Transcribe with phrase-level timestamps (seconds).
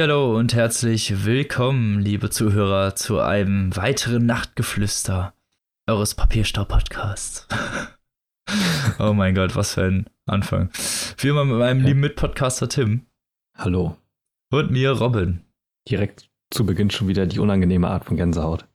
[0.00, 5.34] Hallo und herzlich willkommen, liebe Zuhörer, zu einem weiteren Nachtgeflüster
[5.86, 7.46] eures Papierstau-Podcasts.
[8.98, 10.70] oh mein Gott, was für ein Anfang.
[11.18, 11.88] Wie immer mit meinem Ja.
[11.88, 13.06] lieben Mitpodcaster Tim
[13.54, 13.96] Hallo.
[14.50, 15.42] und mir Robin.
[15.88, 18.66] Direkt zu Beginn schon wieder die unangenehme Art von Gänsehaut.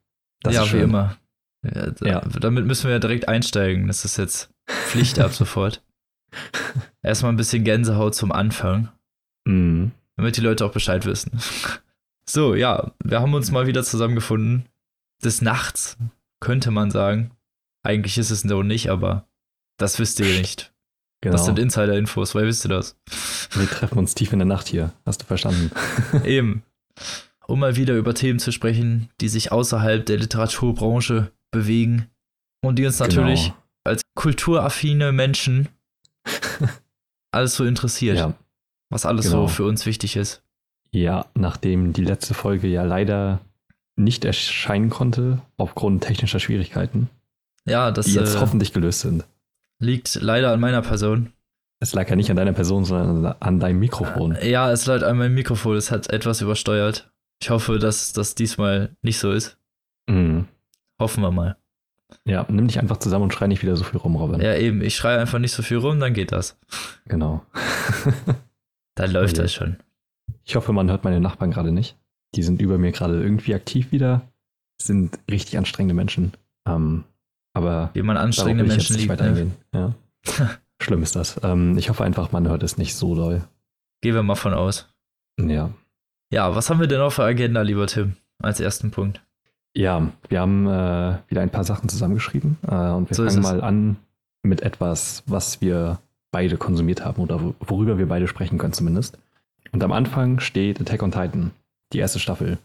[0.43, 1.17] Das ja, ist wie immer.
[1.63, 2.19] Ja, da, Ja.
[2.19, 3.87] Damit müssen wir ja direkt einsteigen.
[3.87, 5.83] Das ist jetzt Pflicht ab sofort.
[7.01, 8.89] Erstmal ein bisschen Gänsehaut zum Anfang.
[9.45, 9.91] Mhm.
[10.17, 11.39] Damit die Leute auch Bescheid wissen.
[12.29, 14.65] So, ja, wir haben uns mal wieder zusammengefunden.
[15.23, 15.97] Des Nachts,
[16.41, 17.31] könnte man sagen.
[17.83, 19.27] Eigentlich ist es noch nicht, aber
[19.77, 20.73] das wisst ihr nicht.
[21.21, 21.31] Genau.
[21.35, 22.95] Das sind Insider-Infos, woher wisst ihr das?
[23.53, 24.93] wir treffen uns tief in der Nacht hier.
[25.05, 25.71] Hast du verstanden?
[26.25, 26.63] Eben.
[27.47, 32.07] Um mal wieder über Themen zu sprechen, die sich außerhalb der Literaturbranche bewegen
[32.61, 33.55] und die uns natürlich Genau.
[33.85, 35.69] als kulturaffine Menschen
[37.31, 38.33] alles so interessiert, Ja.
[38.89, 39.43] Was alles genau.
[39.43, 40.41] so für uns wichtig ist.
[40.91, 43.39] ja, nachdem die letzte Folge ja leider
[43.95, 47.09] nicht erscheinen konnte, aufgrund technischer Schwierigkeiten,
[47.65, 49.25] Ja, das die jetzt äh, hoffentlich gelöst sind.
[49.79, 51.33] liegt leider an meiner Person.
[51.79, 54.37] Es lag ja nicht an deiner Person, sondern an deinem Mikrofon.
[54.41, 57.11] Ja, es lag an meinem Mikrofon, es hat etwas übersteuert.
[57.41, 59.57] Ich hoffe, dass das diesmal nicht so ist.
[60.07, 60.47] Mhm.
[60.99, 61.55] Hoffen wir mal.
[62.25, 64.41] Ja, nimm dich einfach zusammen und schrei nicht wieder so viel rum, Robin.
[64.41, 66.57] Ja, eben, ich schreie einfach nicht so viel rum, dann geht das.
[67.05, 67.43] Genau.
[68.97, 69.77] Dann läuft das schon.
[70.43, 71.95] Ich hoffe, man hört meine Nachbarn gerade nicht.
[72.35, 74.21] Die sind über mir gerade irgendwie aktiv wieder.
[74.81, 76.33] Sind richtig anstrengende Menschen.
[76.67, 77.03] Ähm,
[77.53, 79.21] aber Wie man anstrengende Menschen nicht liebt.
[79.21, 79.51] Ne?
[79.73, 79.93] Ja.
[80.81, 81.39] Schlimm ist das.
[81.43, 83.43] Ähm, ich hoffe einfach, man hört es nicht so doll.
[84.01, 84.93] Gehen wir mal von aus.
[85.39, 85.71] Ja.
[86.31, 89.21] Ja, was haben wir denn auf der Agenda, lieber Tim, als ersten Punkt?
[89.73, 92.57] Ja, wir haben äh, wieder ein paar Sachen zusammengeschrieben.
[92.67, 93.97] Äh, und wir So fangen mal an
[94.43, 95.99] mit etwas, was wir
[96.31, 99.17] beide konsumiert haben oder wo- worüber wir beide sprechen können zumindest.
[99.71, 101.51] Und am Anfang steht Attack on Titan,
[101.93, 102.57] die erste Staffel,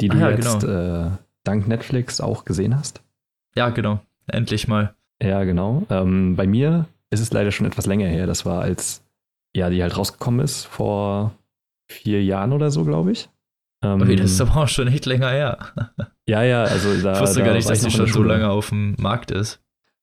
[0.00, 1.06] die du Ah ja, jetzt genau.
[1.06, 1.10] äh,
[1.44, 3.02] dank Netflix auch gesehen hast.
[3.54, 4.00] Ja, genau.
[4.26, 4.94] Endlich mal.
[5.22, 5.84] Ja, genau.
[5.90, 8.26] Ähm, bei mir ist es leider schon etwas länger her.
[8.26, 9.02] Das war als
[9.54, 11.32] ja, die halt rausgekommen ist vor
[11.88, 13.28] vier Jahren oder so, glaube ich.
[13.82, 15.58] Ähm, Okay, das ist aber auch schon echt länger her.
[16.26, 17.14] ja, ja, also da.
[17.14, 19.60] Ich wusste da gar nicht, dass die in schon so lange auf dem Markt ist.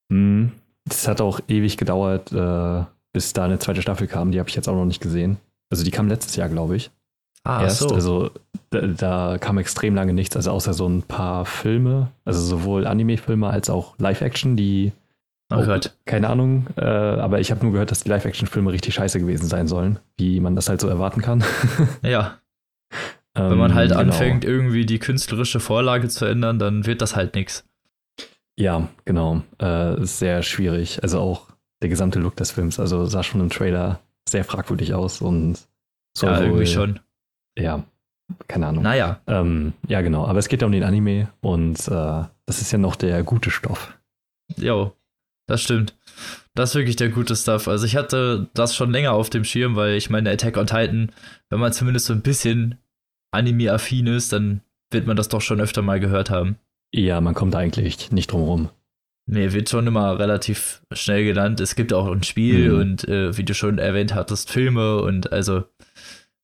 [0.09, 0.51] Mhm.
[0.85, 2.83] Das hat auch ewig gedauert, äh,
[3.17, 4.31] bis da eine zweite Staffel kam.
[4.31, 5.37] Die habe ich jetzt auch noch nicht gesehen.
[5.71, 6.91] Also die kam letztes Jahr, glaube ich.
[7.43, 7.79] Ah, erst.
[7.79, 7.89] so.
[7.89, 8.29] Also
[8.69, 13.49] da, da kam extrem lange nichts, also außer so ein paar Filme, also sowohl Anime-Filme
[13.49, 14.91] als auch Live-Action, die
[15.51, 15.95] oh Gott.
[16.05, 19.67] keine Ahnung, äh, aber ich habe nur gehört, dass die Live-Action-Filme richtig scheiße gewesen sein
[19.67, 21.43] sollen, wie man das halt so erwarten kann.
[22.03, 22.37] Ja,
[23.35, 24.01] Ähm, wenn man halt genau.
[24.01, 27.63] anfängt, irgendwie die künstlerische Vorlage zu ändern, dann wird das halt nix.
[28.59, 29.41] Ja, genau.
[29.57, 31.01] Äh, sehr schwierig.
[31.01, 31.47] Also auch
[31.81, 35.59] der gesamte Look des Films, also sah schon im Trailer sehr fragwürdig aus und
[36.15, 36.99] soll Ja, irgendwie schon.
[37.57, 37.83] Ja,
[38.47, 38.83] keine Ahnung.
[38.83, 40.25] Naja, Ähm, ja, genau.
[40.25, 43.51] Aber es geht ja um den Anime und äh, das ist ja noch der gute
[43.51, 43.97] Stoff.
[44.57, 44.93] Jo,
[45.47, 45.95] das stimmt.
[46.55, 47.67] Das ist wirklich der gute Stuff.
[47.67, 51.11] Also ich hatte das schon länger auf dem Schirm, weil ich meine, Attack on Titan,
[51.49, 52.77] wenn man zumindest so ein bisschen
[53.31, 54.61] Anime-affin ist, dann
[54.91, 56.57] wird man das doch schon öfter mal gehört haben.
[56.93, 58.69] Ja, man kommt eigentlich nicht drum rum.
[59.29, 61.59] Nee, wird schon immer relativ schnell genannt.
[61.59, 62.79] Es gibt auch ein Spiel Mhm.
[62.79, 65.65] und äh, wie du schon erwähnt hattest, Filme und also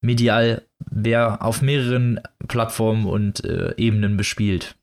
[0.02, 4.76] medial wer auf mehreren Plattformen und äh, Ebenen bespielt.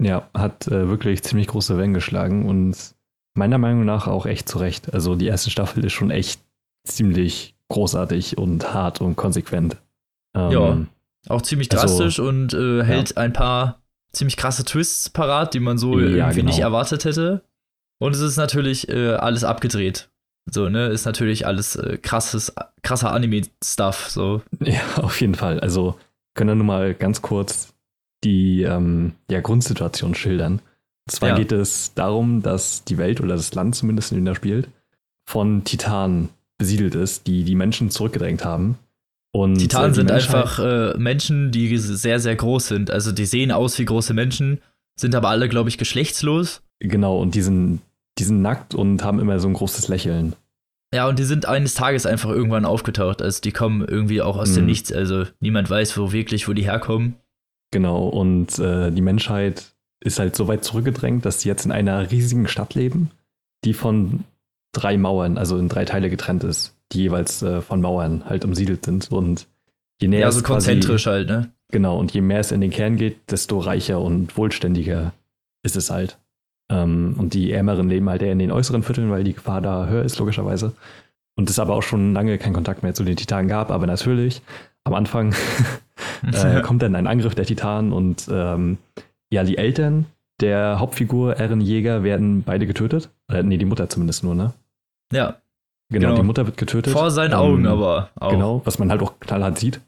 [0.00, 2.76] Ja, hat äh, wirklich ziemlich große Wellen geschlagen und
[3.34, 4.92] meiner Meinung nach auch echt zurecht.
[4.94, 6.40] Also die erste Staffel ist schon echt
[6.84, 9.76] ziemlich großartig und hart und konsequent.
[10.34, 10.78] Ähm, Ja.
[11.28, 13.81] Auch ziemlich Also, drastisch und äh, hält ein paar
[14.12, 16.48] ziemlich krasse Twists parat, die man so Ja, irgendwie genau.
[16.50, 17.42] nicht erwartet hätte.
[17.98, 20.08] Und es ist natürlich äh, alles abgedreht.
[20.50, 22.52] So, ne, ist natürlich alles äh, krasses,
[22.82, 24.08] krasser Anime-Stuff.
[24.10, 25.60] So, Ja, auf jeden Fall.
[25.60, 25.98] Also
[26.34, 27.72] können wir nur mal ganz kurz
[28.24, 30.54] die ähm, ja, Grundsituation schildern.
[30.54, 31.34] Und zwar Ja.
[31.36, 34.68] geht es darum, dass die Welt oder das Land zumindest, in dem er spielt,
[35.28, 36.28] von Titanen
[36.58, 38.78] besiedelt ist, die die Menschen zurückgedrängt haben.
[39.32, 42.90] Und, Titanen äh, sind einfach äh, Menschen, die sehr, sehr groß sind.
[42.90, 44.60] Also die sehen aus wie große Menschen,
[44.94, 46.62] sind aber alle, glaube ich, geschlechtslos.
[46.80, 47.80] Genau, und die sind,
[48.18, 50.34] die sind nackt und haben immer so ein großes Lächeln.
[50.94, 53.22] Ja, und die sind eines Tages einfach irgendwann aufgetaucht.
[53.22, 54.70] Also die kommen irgendwie auch aus dem Mhm.
[54.70, 54.92] Nichts.
[54.92, 57.16] Also niemand weiß, wo wirklich, wo die herkommen.
[57.70, 62.10] Genau, und äh, die Menschheit ist halt so weit zurückgedrängt, dass sie jetzt in einer
[62.10, 63.10] riesigen Stadt leben,
[63.64, 64.24] die von
[64.72, 68.84] drei Mauern, also in drei Teile getrennt ist, die jeweils äh, von Mauern halt umsiedelt
[68.84, 69.10] sind.
[69.10, 69.46] Und
[70.00, 71.50] je näher Ja, es so quasi- konzentrisch halt, ne?
[71.70, 75.12] Genau, und je mehr es in den Kern geht, desto reicher und wohlständiger
[75.64, 76.18] ist es halt.
[76.70, 79.86] Ähm, und die Ärmeren leben halt eher in den äußeren Vierteln, weil die Gefahr da
[79.86, 80.74] höher ist, logischerweise.
[81.34, 83.70] Und es aber auch schon lange keinen Kontakt mehr zu den Titanen gab.
[83.70, 84.42] Aber natürlich,
[84.84, 85.34] am Anfang
[86.32, 88.76] äh, kommt dann ein Angriff der Titanen und ähm,
[89.32, 90.06] ja, die Eltern
[90.40, 93.08] der Hauptfigur Eren Jäger werden beide getötet.
[93.30, 94.52] Äh, nee, die Mutter zumindest nur, ne?
[95.12, 95.36] Ja.
[95.92, 96.20] Genau, genau.
[96.20, 96.92] die Mutter wird getötet.
[96.92, 98.30] Vor seinen ähm, Augen aber auch.
[98.30, 99.80] Genau, was man halt auch knallhart sieht.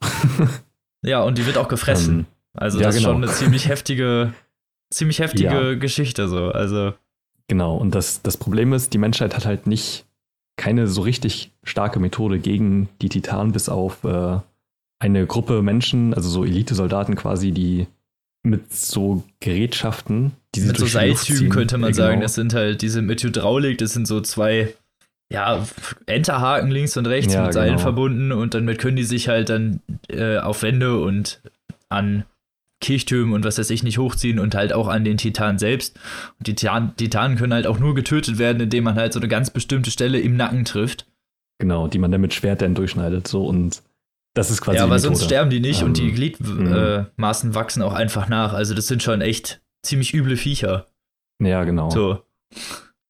[1.03, 2.21] ja, und die wird auch gefressen.
[2.21, 3.15] Ähm, also ja, das ist genau.
[3.15, 4.33] schon eine ziemlich heftige,
[4.91, 5.75] ziemlich heftige ja.
[5.75, 6.51] Geschichte so.
[6.51, 6.93] Also
[7.49, 7.77] genau.
[7.77, 10.07] Und das, das Problem ist, die Menschheit hat halt nicht
[10.57, 14.39] keine so richtig starke Methode gegen die Titanen, bis auf äh,
[15.01, 17.89] eine Gruppe Menschen, also so Elite-Soldaten quasi, die
[18.45, 22.15] mit so Gerätschaften, die sie Mit so Seilzügen könnte man sagen.
[22.15, 22.23] Genau.
[22.23, 24.75] Das sind halt diese mit Hydraulik, das sind so zwei
[25.35, 25.67] ja,
[26.07, 27.83] Enterhaken links und rechts ja, mit Seilen genau.
[27.83, 31.41] verbunden und damit können die sich halt dann äh, auf Wände und
[31.89, 32.25] an
[32.81, 35.99] Kirchtürmen und was weiß ich nicht hochziehen und halt auch an den Titan selbst.
[36.39, 39.29] Und die Titan Titanen können halt auch nur getötet werden, indem man halt so eine
[39.29, 41.07] ganz bestimmte Stelle im Nacken trifft.
[41.59, 43.83] Genau, die man dann mit Schwert dann durchschneidet so und
[44.35, 47.55] das ist quasi Ja, aber sonst sterben die nicht ähm, und die ähm, Gliedmaßen äh,
[47.55, 48.53] wachsen auch einfach nach.
[48.53, 50.87] Also das sind schon echt ziemlich üble Viecher.
[51.41, 51.91] Ja, genau.
[51.91, 52.23] So.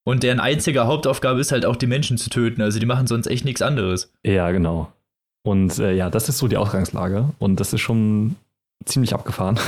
[0.04, 2.60] Und deren einzige Hauptaufgabe ist halt auch die Menschen zu töten.
[2.60, 4.12] Also die machen sonst echt nichts anderes.
[4.24, 4.92] Ja, genau.
[5.42, 7.30] Und äh, ja, das ist so die Ausgangslage.
[7.38, 8.36] Und das ist schon
[8.84, 9.58] ziemlich abgefahren.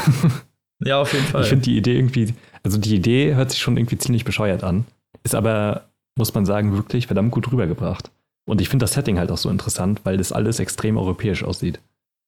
[0.85, 1.43] ja, auf jeden Fall.
[1.43, 4.85] Ich finde die Idee irgendwie, also die Idee hört sich schon irgendwie ziemlich bescheuert an.
[5.23, 8.11] Ist aber, muss man sagen, wirklich verdammt gut rübergebracht.
[8.49, 11.81] Und ich finde das Setting halt auch so interessant, weil das alles extrem europäisch aussieht.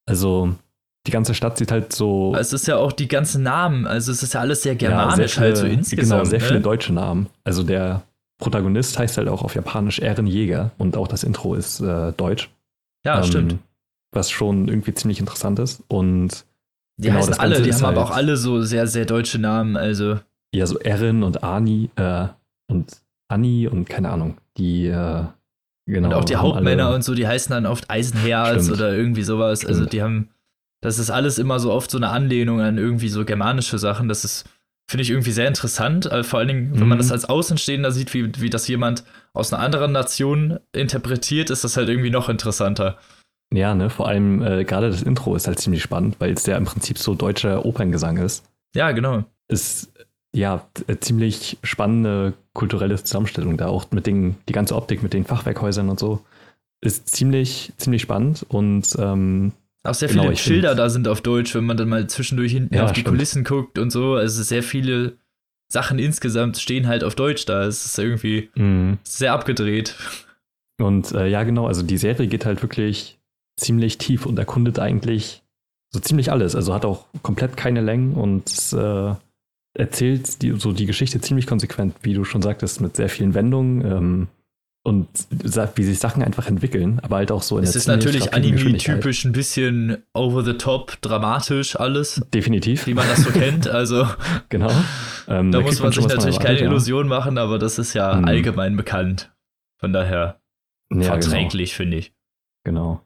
[0.07, 0.55] Also
[1.07, 2.35] die ganze Stadt sieht halt so.
[2.37, 5.17] Es ist ja auch die ganzen Namen, also es ist ja alles sehr germanisch ja,
[5.17, 6.11] sehr viele, halt so insgesamt.
[6.11, 6.45] Genau, sehr ne?
[6.45, 7.29] viele deutsche Namen.
[7.45, 8.03] Also der
[8.39, 12.51] Protagonist heißt halt auch auf Japanisch Ehrenjäger und auch das Intro ist äh, deutsch.
[13.05, 13.59] Ja, ähm, stimmt.
[14.13, 15.83] Was schon irgendwie ziemlich interessant ist.
[15.89, 16.45] Und
[16.97, 19.77] die genau, heißen alle, die haben halt, aber auch alle so sehr, sehr deutsche Namen,
[19.77, 20.19] also.
[20.55, 22.29] Ja, so Erin und Ani äh,
[22.69, 24.39] und Anni und keine Ahnung.
[24.57, 25.25] Die äh,
[25.89, 28.79] Genau, und auch die Hauptmänner alle, und so, die heißen dann oft Eisenherz stimmt.
[28.79, 29.65] oder irgendwie sowas.
[29.65, 29.79] Also stimmt.
[29.79, 30.29] Also die haben,
[30.81, 34.09] das ist alles immer so oft so eine Anlehnung an irgendwie so germanische Sachen.
[34.09, 34.49] Das ist,
[34.89, 36.11] finde ich, irgendwie sehr interessant.
[36.11, 36.89] Also vor allen Dingen, wenn mhm.
[36.89, 41.65] man das als Außenstehender sieht, wie, wie das jemand aus einer anderen Nation interpretiert, ist
[41.65, 42.99] das halt irgendwie noch interessanter.
[43.53, 46.57] Ja, ne, vor allem äh, gerade das Intro ist halt ziemlich spannend, weil es ja
[46.57, 48.45] im Prinzip so deutscher Operngesang ist.
[48.75, 49.25] Ja, genau.
[49.49, 49.91] Es
[50.33, 55.25] ja, äh, ziemlich spannende kulturelle Zusammenstellung da auch mit den, die ganze Optik mit den
[55.25, 56.21] Fachwerkhäusern und so.
[56.81, 59.53] Ist ziemlich, ziemlich spannend und ähm,
[59.89, 62.75] auch sehr genau, viele Schilder da sind auf Deutsch, wenn man dann mal zwischendurch hinten
[62.75, 63.17] ja, auf die stimmt.
[63.17, 64.15] Kulissen guckt und so.
[64.15, 65.17] Also sehr viele
[65.71, 67.65] Sachen insgesamt stehen halt auf Deutsch da.
[67.65, 68.99] Es ist irgendwie mhm.
[69.03, 69.95] sehr abgedreht.
[70.81, 73.19] Und äh, ja, genau, also die Serie geht halt wirklich
[73.57, 75.43] ziemlich tief und erkundet eigentlich
[75.91, 76.55] so ziemlich alles.
[76.55, 79.15] Also hat auch komplett keine Längen und äh,
[79.75, 83.85] erzählt die, so die Geschichte ziemlich konsequent, wie du schon sagtest, mit sehr vielen Wendungen
[83.85, 84.29] ähm,
[84.85, 85.09] und
[85.75, 89.33] wie sich Sachen einfach entwickeln, aber halt auch so in Es ist natürlich Anime-typisch ein
[89.33, 92.23] bisschen over the top, dramatisch alles.
[92.33, 92.87] Definitiv.
[92.87, 93.69] Wie man das so kennt.
[93.79, 94.07] Also
[94.49, 94.71] genau.
[95.29, 98.25] Ähm, da, da muss man sich natürlich keine Illusion machen, aber das ist ja mhm.
[98.25, 99.31] allgemein bekannt.
[99.79, 100.41] Von daher
[100.93, 101.77] ja, verträglich, genau.
[101.77, 102.13] finde ich.
[102.65, 103.03] Genau.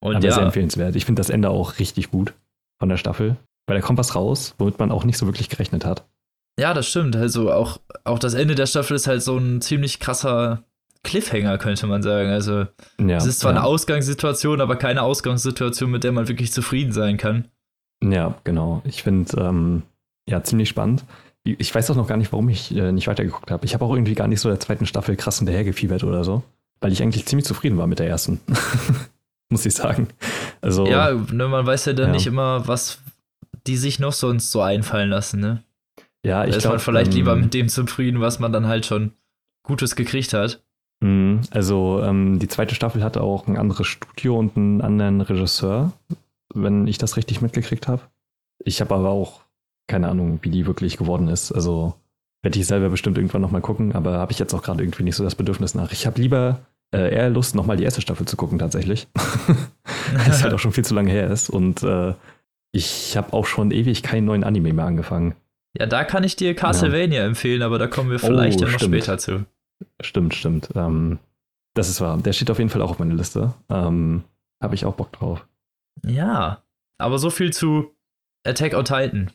[0.00, 0.94] Und aber ja, sehr empfehlenswert.
[0.94, 2.34] Ich finde das Ende auch richtig gut
[2.78, 3.36] von der Staffel.
[3.66, 6.04] Weil da kommt was raus, womit man auch nicht so wirklich gerechnet hat.
[6.58, 7.16] Ja, das stimmt.
[7.16, 10.62] Also auch, auch das Ende der Staffel ist halt so ein ziemlich krasser
[11.04, 12.30] Cliffhanger, könnte man sagen.
[12.30, 12.66] Also
[12.98, 13.58] ja, es ist zwar ja.
[13.58, 17.48] eine Ausgangssituation, aber keine Ausgangssituation, mit der man wirklich zufrieden sein kann.
[18.02, 18.82] Ja, genau.
[18.84, 19.82] Ich finde, ähm,
[20.28, 21.04] ja, ziemlich spannend.
[21.44, 23.64] Ich weiß auch noch gar nicht, warum ich äh, nicht weitergeguckt habe.
[23.66, 26.42] Ich habe auch irgendwie gar nicht so der zweiten Staffel krass hinterhergefiebert oder so,
[26.80, 28.40] weil ich eigentlich ziemlich zufrieden war mit der ersten.
[29.50, 30.08] Muss ich sagen.
[30.62, 32.12] Also, ja, ne, man weiß ja dann ja.
[32.12, 33.02] nicht immer, was,
[33.66, 35.62] die sich noch sonst so einfallen lassen, ne?
[36.24, 38.66] Ja, ich da ist glaub, man vielleicht ähm, lieber mit dem zufrieden, was man dann
[38.66, 39.12] halt schon
[39.62, 40.63] Gutes gekriegt hat.
[41.04, 45.92] Mhm, also ähm, die zweite Staffel hatte auch ein anderes Studio und einen anderen Regisseur,
[46.54, 48.00] wenn ich das richtig mitgekriegt habe.
[48.64, 49.42] Ich habe aber auch
[49.86, 51.52] keine Ahnung, wie die wirklich geworden ist.
[51.52, 51.92] Also
[52.42, 55.16] werde ich selber bestimmt irgendwann nochmal gucken, aber habe ich jetzt auch gerade irgendwie nicht
[55.16, 55.92] so das Bedürfnis nach.
[55.92, 59.06] Ich habe lieber äh, eher Lust, nochmal die erste Staffel zu gucken, tatsächlich.
[59.14, 62.14] Weil es halt auch schon viel zu lange her ist und äh,
[62.72, 65.34] ich habe auch schon ewig keinen neuen Anime mehr angefangen.
[65.78, 67.26] Ja, da kann ich dir Castlevania ja.
[67.26, 68.94] empfehlen, aber da kommen wir vielleicht oh, ja noch stimmt.
[68.94, 69.44] später zu.
[70.00, 70.70] Stimmt, stimmt.
[70.74, 71.18] Ähm,
[71.74, 72.18] das ist wahr.
[72.18, 73.54] Der steht auf jeden Fall auch auf meiner Liste.
[73.68, 74.24] Ähm,
[74.62, 75.46] habe ich auch Bock drauf.
[76.04, 76.62] Ja,
[76.98, 77.94] aber so viel zu
[78.44, 79.30] Attack on Titan.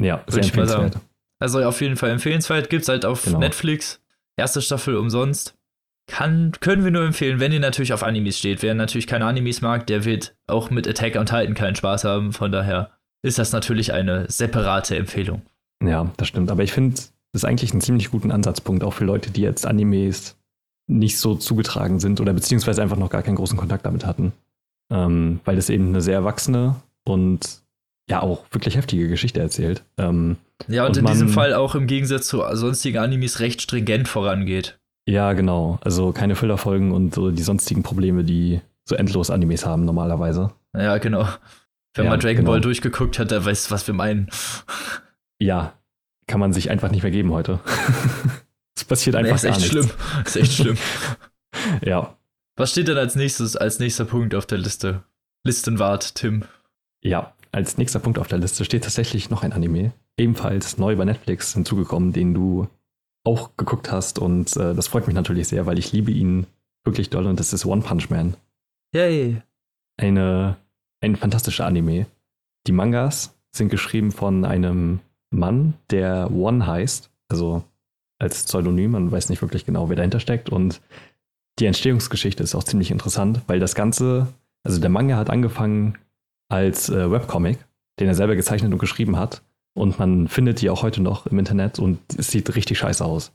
[0.00, 0.98] Ja, sehr empfehlenswert.
[1.38, 2.70] Also auf jeden Fall empfehlenswert.
[2.70, 3.38] Gibt's halt auf genau.
[3.38, 4.00] Netflix.
[4.36, 5.56] Erste Staffel umsonst.
[6.08, 8.62] Kann, können wir nur empfehlen, wenn ihr natürlich auf Animes steht.
[8.62, 12.32] Wer natürlich keine Animes mag, der wird auch mit Attack on Titan keinen Spaß haben.
[12.32, 15.42] Von daher ist das natürlich eine separate Empfehlung.
[15.82, 16.50] Ja, das stimmt.
[16.50, 17.00] Aber ich finde,
[17.36, 20.38] das ist eigentlich ein ziemlich guten Ansatzpunkt, auch für Leute, die jetzt Animes
[20.86, 24.32] nicht so zugetragen sind oder beziehungsweise einfach noch gar keinen großen Kontakt damit hatten.
[24.90, 27.60] Ähm, weil das eben eine sehr erwachsene und
[28.08, 29.82] ja auch wirklich heftige Geschichte erzählt.
[29.98, 33.60] Ähm, ja, und, und in man, diesem Fall auch im Gegensatz zu sonstigen Animes recht
[33.60, 34.78] stringent vorangeht.
[35.06, 35.78] Ja, genau.
[35.82, 40.52] Also keine Füllerfolgen und so die sonstigen Probleme, die so endlos Animes haben normalerweise.
[40.74, 41.28] Ja, genau.
[41.92, 42.52] Wenn ja, man Dragon genau.
[42.52, 44.30] Ball durchgeguckt hat, der weiß, was wir meinen.
[45.38, 45.74] Ja,
[46.26, 47.60] kann man sich einfach nicht mehr geben heute.
[48.78, 49.90] Es passiert einfach nee, ist echt schlimm.
[50.24, 50.76] Ist echt schlimm.
[51.80, 52.14] ja.
[52.56, 55.02] Was steht denn als nächstes, als nächster Punkt auf der Liste?
[55.44, 56.44] Listenwart, Tim.
[57.02, 59.92] Ja, als nächster Punkt auf der Liste steht tatsächlich noch ein Anime.
[60.18, 62.68] Ebenfalls neu bei Netflix hinzugekommen, den du
[63.24, 64.18] auch geguckt hast.
[64.18, 66.46] Und äh, das freut mich natürlich sehr, weil ich liebe ihn
[66.84, 67.26] wirklich doll.
[67.26, 68.36] Und das ist One Punch Man.
[68.94, 69.42] Yay.
[69.98, 70.56] Eine,
[71.00, 72.06] ein fantastischer Anime.
[72.66, 77.10] Die Mangas sind geschrieben von einem Mann, der One heißt.
[77.28, 77.64] Also
[78.18, 78.92] als Pseudonym.
[78.92, 80.48] Man weiß nicht wirklich genau, wer dahinter steckt.
[80.48, 80.80] Und
[81.58, 84.28] die Entstehungsgeschichte ist auch ziemlich interessant, weil das Ganze,
[84.62, 85.98] also der Manga hat angefangen
[86.48, 87.58] als äh, Webcomic,
[87.98, 89.42] den er selber gezeichnet und geschrieben hat.
[89.74, 93.32] Und man findet die auch heute noch im Internet und es sieht richtig scheiße aus.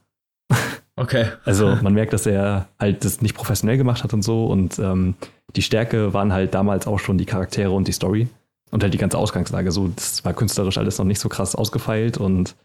[0.97, 1.27] Okay.
[1.45, 4.45] Also man merkt, dass er halt das nicht professionell gemacht hat und so.
[4.45, 5.15] Und ähm,
[5.55, 8.27] die Stärke waren halt damals auch schon die Charaktere und die Story.
[8.71, 9.71] Und halt die ganze Ausgangslage.
[9.71, 12.55] So, das war künstlerisch alles noch nicht so krass ausgefeilt und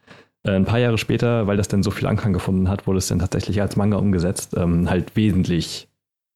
[0.45, 3.09] äh, ein paar Jahre später, weil das dann so viel Anklang gefunden hat, wurde es
[3.09, 5.89] dann tatsächlich als Manga umgesetzt, ähm, halt wesentlich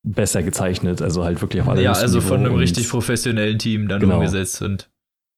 [0.02, 4.00] besser gezeichnet, also halt wirklich auf alle Ja, also von einem richtig professionellen Team dann
[4.00, 4.16] genau.
[4.16, 4.88] umgesetzt und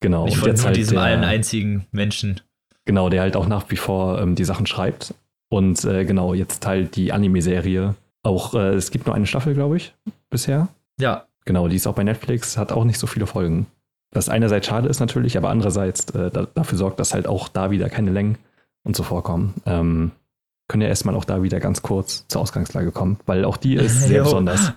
[0.00, 0.24] genau.
[0.24, 2.40] nicht von und jetzt halt diesem der, einen einzigen Menschen.
[2.84, 5.14] Genau, der halt auch nach wie vor ähm, die Sachen schreibt.
[5.48, 7.94] Und äh, genau, jetzt halt die Anime-Serie.
[8.22, 9.94] Auch, äh, es gibt nur eine Staffel, glaube ich,
[10.30, 10.68] bisher.
[10.98, 11.26] Ja.
[11.44, 13.66] Genau, die ist auch bei Netflix, hat auch nicht so viele Folgen.
[14.12, 17.70] Was einerseits schade ist natürlich, aber andererseits äh, da, dafür sorgt, dass halt auch da
[17.70, 18.38] wieder keine Längen
[18.84, 19.54] und so vorkommen.
[19.64, 20.12] Ähm,
[20.68, 24.02] können ja erstmal auch da wieder ganz kurz zur Ausgangslage kommen, weil auch die ist
[24.08, 24.72] sehr besonders.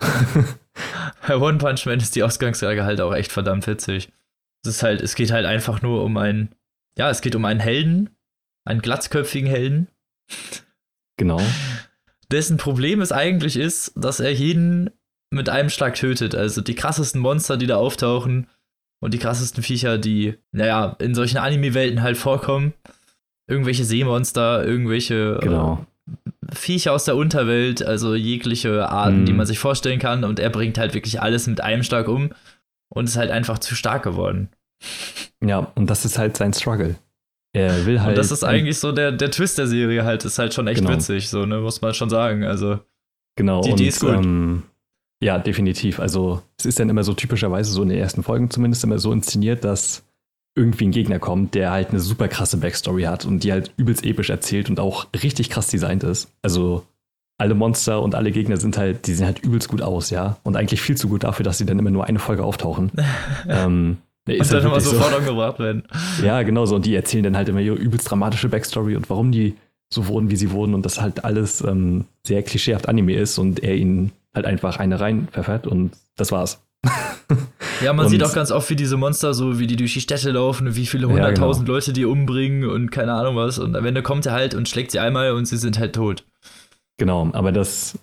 [1.28, 4.12] Bei One Punch Man ist die Ausgangslage halt auch echt verdammt witzig.
[4.64, 6.56] Es ist halt, es geht halt einfach nur um einen,
[6.98, 8.10] ja, es geht um einen Helden,
[8.66, 9.88] einen glatzköpfigen Helden.
[11.18, 11.42] Genau.
[12.32, 14.90] Dessen Problem es eigentlich ist, dass er jeden
[15.30, 16.36] mit einem Schlag tötet.
[16.36, 18.48] Also die krassesten Monster, die da auftauchen
[19.00, 22.74] und die krassesten Viecher, die, naja, in solchen Anime-Welten halt vorkommen,
[23.48, 25.86] irgendwelche Seemonster, irgendwelche äh, genau.
[26.08, 29.26] äh, Viecher aus der Unterwelt, also jegliche Arten, mm.
[29.26, 29.38] die mhm.
[29.38, 30.24] man sich vorstellen kann.
[30.24, 32.32] Und er bringt halt wirklich alles mit einem Schlag um
[32.90, 34.50] und ist halt einfach zu stark geworden.
[35.44, 36.96] Ja, und das ist halt sein Struggle.
[37.54, 38.10] Er will halt.
[38.10, 40.82] Und das ist eigentlich so der, der Twist der Serie halt, ist halt schon echt
[40.82, 40.92] genau.
[40.92, 42.44] witzig, so, ne, muss man schon sagen.
[42.44, 42.80] Also.
[43.38, 44.12] Genau, die Idee ist gut.
[44.12, 44.64] Ähm,
[45.26, 46.00] ja, definitiv.
[46.00, 49.12] Also, es ist dann immer so typischerweise so in den ersten Folgen zumindest immer so
[49.12, 50.04] inszeniert, dass
[50.56, 54.06] irgendwie ein Gegner kommt, der halt eine super krasse Backstory hat und die halt übelst
[54.06, 56.32] episch erzählt und auch richtig krass designt ist.
[56.44, 56.84] Also
[57.40, 60.38] alle Monster und alle Gegner sind halt, die sehen halt übelst gut aus, ja.
[60.44, 62.92] Und eigentlich viel zu gut dafür, dass sie dann immer nur eine Folge auftauchen.
[63.50, 65.18] ähm, nee, und dann halt immer sofort so.
[65.18, 65.86] umgebracht werden.
[66.24, 66.76] Ja, genau so.
[66.76, 69.56] Und die erzählen dann halt immer ihre übelst dramatische Backstory und warum die
[69.92, 73.64] so wurden, wie sie wurden und das halt alles ähm, sehr klischeehaft Anime ist und
[73.64, 76.62] er ihnen halt einfach eine rein pfeffert und das war's.
[77.82, 80.02] Ja, man und sieht auch ganz oft, wie diese Monster, so wie die durch die
[80.02, 81.76] Städte laufen, wie viele hunderttausend ja, genau.
[81.76, 83.60] Leute die umbringen und keine Ahnung was.
[83.60, 86.24] Und am Ende kommt er halt und schlägt sie einmal und sie sind halt tot.
[86.98, 88.00] Genau, aber das,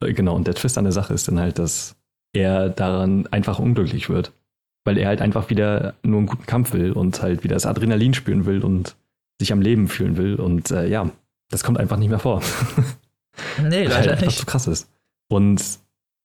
[0.00, 1.96] äh, genau, und der Twist an der Sache ist dann halt, dass
[2.34, 4.32] er daran einfach unglücklich wird.
[4.84, 8.14] Weil er halt einfach wieder nur einen guten Kampf will und halt wieder das Adrenalin
[8.14, 8.96] spüren will und
[9.40, 10.36] sich am Leben fühlen will.
[10.36, 11.10] Und äh, ja,
[11.50, 12.42] das kommt einfach nicht mehr vor.
[13.62, 14.38] Nee, leider halt einfach nicht.
[14.38, 14.88] zu krass ist.
[15.28, 15.62] Und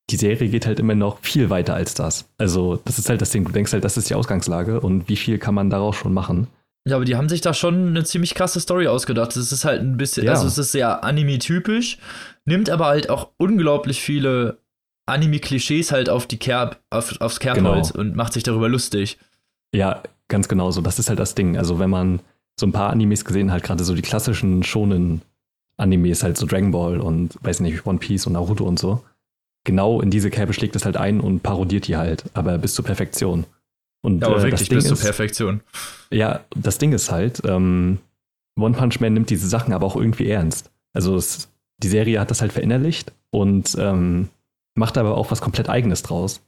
[0.10, 2.26] die Serie geht halt immer noch viel weiter als das.
[2.38, 3.46] Also, das ist halt das Ding.
[3.46, 6.48] Du denkst halt, das ist die Ausgangslage und wie viel kann man daraus schon machen?
[6.86, 9.36] Ja, aber die haben sich da schon eine ziemlich krasse Story ausgedacht.
[9.38, 10.34] Es ist halt ein bisschen, ja.
[10.34, 11.98] also es ist sehr Anime-typisch,
[12.46, 14.58] nimmt aber halt auch unglaublich viele
[15.06, 18.02] Anime-Klischees halt auf die Kerb, auf, aufs Kerbholz genau.
[18.02, 19.18] und macht sich darüber lustig.
[19.74, 20.82] Ja, ganz genau so.
[20.82, 21.58] Das ist halt das Ding.
[21.58, 22.20] Also, wenn man
[22.60, 25.22] so ein paar Animes gesehen hat, gerade so die klassischen schonen
[25.84, 29.04] Animes, halt so Dragon Ball und weiß nicht, One Piece und Naruto und so,
[29.64, 32.86] genau in diese Kerbe schlägt es halt ein und parodiert die halt, aber bis zur
[32.86, 33.46] Perfektion.
[34.02, 35.62] Und, ja, aber äh, wirklich bis ist, zur Perfektion.
[36.12, 38.00] Ja, das Ding ist halt, ähm,
[38.60, 40.72] One Punch Man nimmt diese Sachen aber auch irgendwie ernst.
[40.94, 41.50] Also es,
[41.82, 44.30] die Serie hat das halt verinnerlicht und ähm,
[44.76, 46.42] macht aber auch was komplett Eigenes draus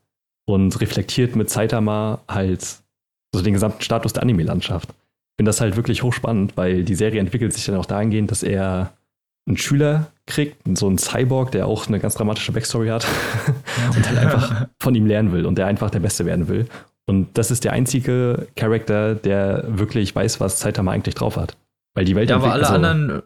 [0.46, 2.64] und reflektiert mit Saitama halt
[3.34, 4.90] so den gesamten Status der Anime-Landschaft.
[4.90, 8.44] Ich finde das halt wirklich hochspannend, weil die Serie entwickelt sich dann auch dahingehend, dass
[8.44, 8.94] er
[9.48, 13.06] einen Schüler kriegt, so einen Cyborg, der auch eine ganz dramatische Backstory hat
[13.96, 16.66] und halt einfach von ihm lernen will und der einfach der Beste werden will.
[17.06, 21.56] Und das ist der einzige Charakter, der wirklich weiß, was Saitama eigentlich drauf hat.
[21.94, 23.22] Weil die Welt Ja, aber alle anderen äh,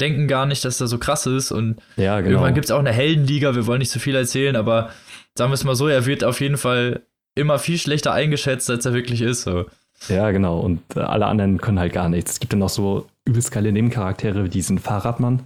[0.00, 1.52] denken gar nicht, dass er so krass ist.
[1.52, 2.30] Und ja, genau.
[2.30, 4.90] irgendwann gibt es auch eine Heldenliga, wir wollen nicht zu viel erzählen, aber
[5.36, 7.02] sagen wir es mal so, er wird auf jeden Fall
[7.36, 9.42] immer viel schlechter eingeschätzt, als er wirklich ist.
[9.42, 9.66] So.
[10.08, 10.58] Ja, genau.
[10.58, 12.32] Und alle anderen können halt gar nichts.
[12.32, 15.44] Es gibt dann noch so übelst geile Nebencharaktere wie diesen Fahrradmann.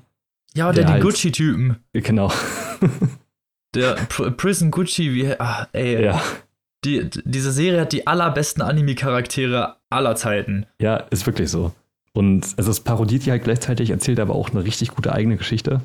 [0.55, 1.77] Ja, oder Der den halt- Gucci-Typen.
[1.93, 2.31] Genau.
[3.75, 6.21] Der Pr Prison Gucci, wie, ah, ey, ja.
[6.85, 10.67] die, diese Serie hat die allerbesten Anime-Charaktere aller Zeiten.
[10.81, 11.73] Ja, ist wirklich so.
[12.13, 15.81] Und also es parodiert die halt gleichzeitig, erzählt aber auch eine richtig gute eigene Geschichte.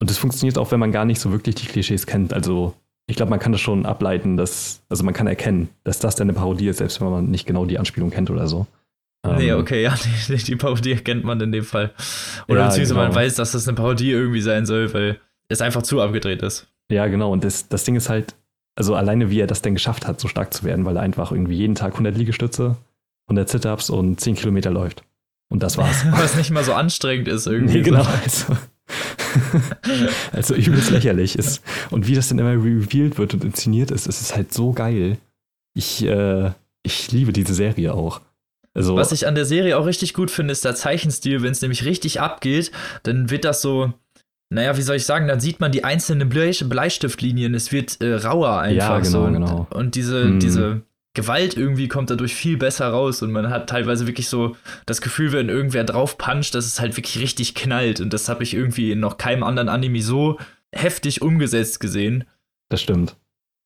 [0.00, 2.32] Und das funktioniert auch, wenn man gar nicht so wirklich die Klischees kennt.
[2.32, 2.74] Also
[3.06, 6.28] ich glaube, man kann das schon ableiten, dass, also man kann erkennen, dass das dann
[6.28, 8.66] eine Parodie ist, selbst wenn man nicht genau die Anspielung kennt oder so.
[9.24, 9.94] Nee, Ähm, okay, ja,
[10.28, 11.92] die, die Parodie kennt man in dem Fall.
[12.48, 13.20] Oder Ja, beziehungsweise man genau.
[13.20, 16.68] weiß, dass das eine Parodie irgendwie sein soll, weil es einfach zu abgedreht ist.
[16.90, 17.32] Ja, genau.
[17.32, 18.34] Und das, das Ding ist halt,
[18.76, 21.32] also alleine wie er das denn geschafft hat, so stark zu werden, weil er einfach
[21.32, 22.76] irgendwie jeden Tag 100 Liegestütze,
[23.28, 25.02] 100 Sit-Ups und 10 Kilometer läuft.
[25.50, 26.04] Und das war's.
[26.10, 27.78] Was nicht mal so anstrengend ist irgendwie.
[27.78, 28.06] Nee, genau.
[28.26, 28.56] So.
[29.82, 31.62] Also, also übelst lächerlich ist.
[31.90, 35.18] Und wie das dann immer revealed wird und inszeniert ist, ist es halt so geil.
[35.74, 38.22] Ich, äh, ich liebe diese Serie auch.
[38.78, 41.42] Also, Was ich an der Serie auch richtig gut finde, ist der Zeichenstil.
[41.42, 42.70] Wenn es nämlich richtig abgeht,
[43.02, 43.92] dann wird das so,
[44.50, 47.54] naja, wie soll ich sagen, dann sieht man die einzelnen Blei Bleistiftlinien.
[47.54, 49.20] Es wird äh, rauer einfach Ja, genau, so.
[49.24, 49.66] Und, genau.
[49.70, 50.40] und diese, Mhm.
[50.40, 50.82] diese
[51.14, 54.54] Gewalt irgendwie kommt dadurch viel besser raus und man hat teilweise wirklich so
[54.86, 58.00] das Gefühl, wenn irgendwer drauf puncht, dass es halt wirklich richtig knallt.
[58.00, 60.38] Und das habe ich irgendwie in noch keinem anderen Anime so
[60.72, 62.24] heftig umgesetzt gesehen.
[62.68, 63.16] das stimmt.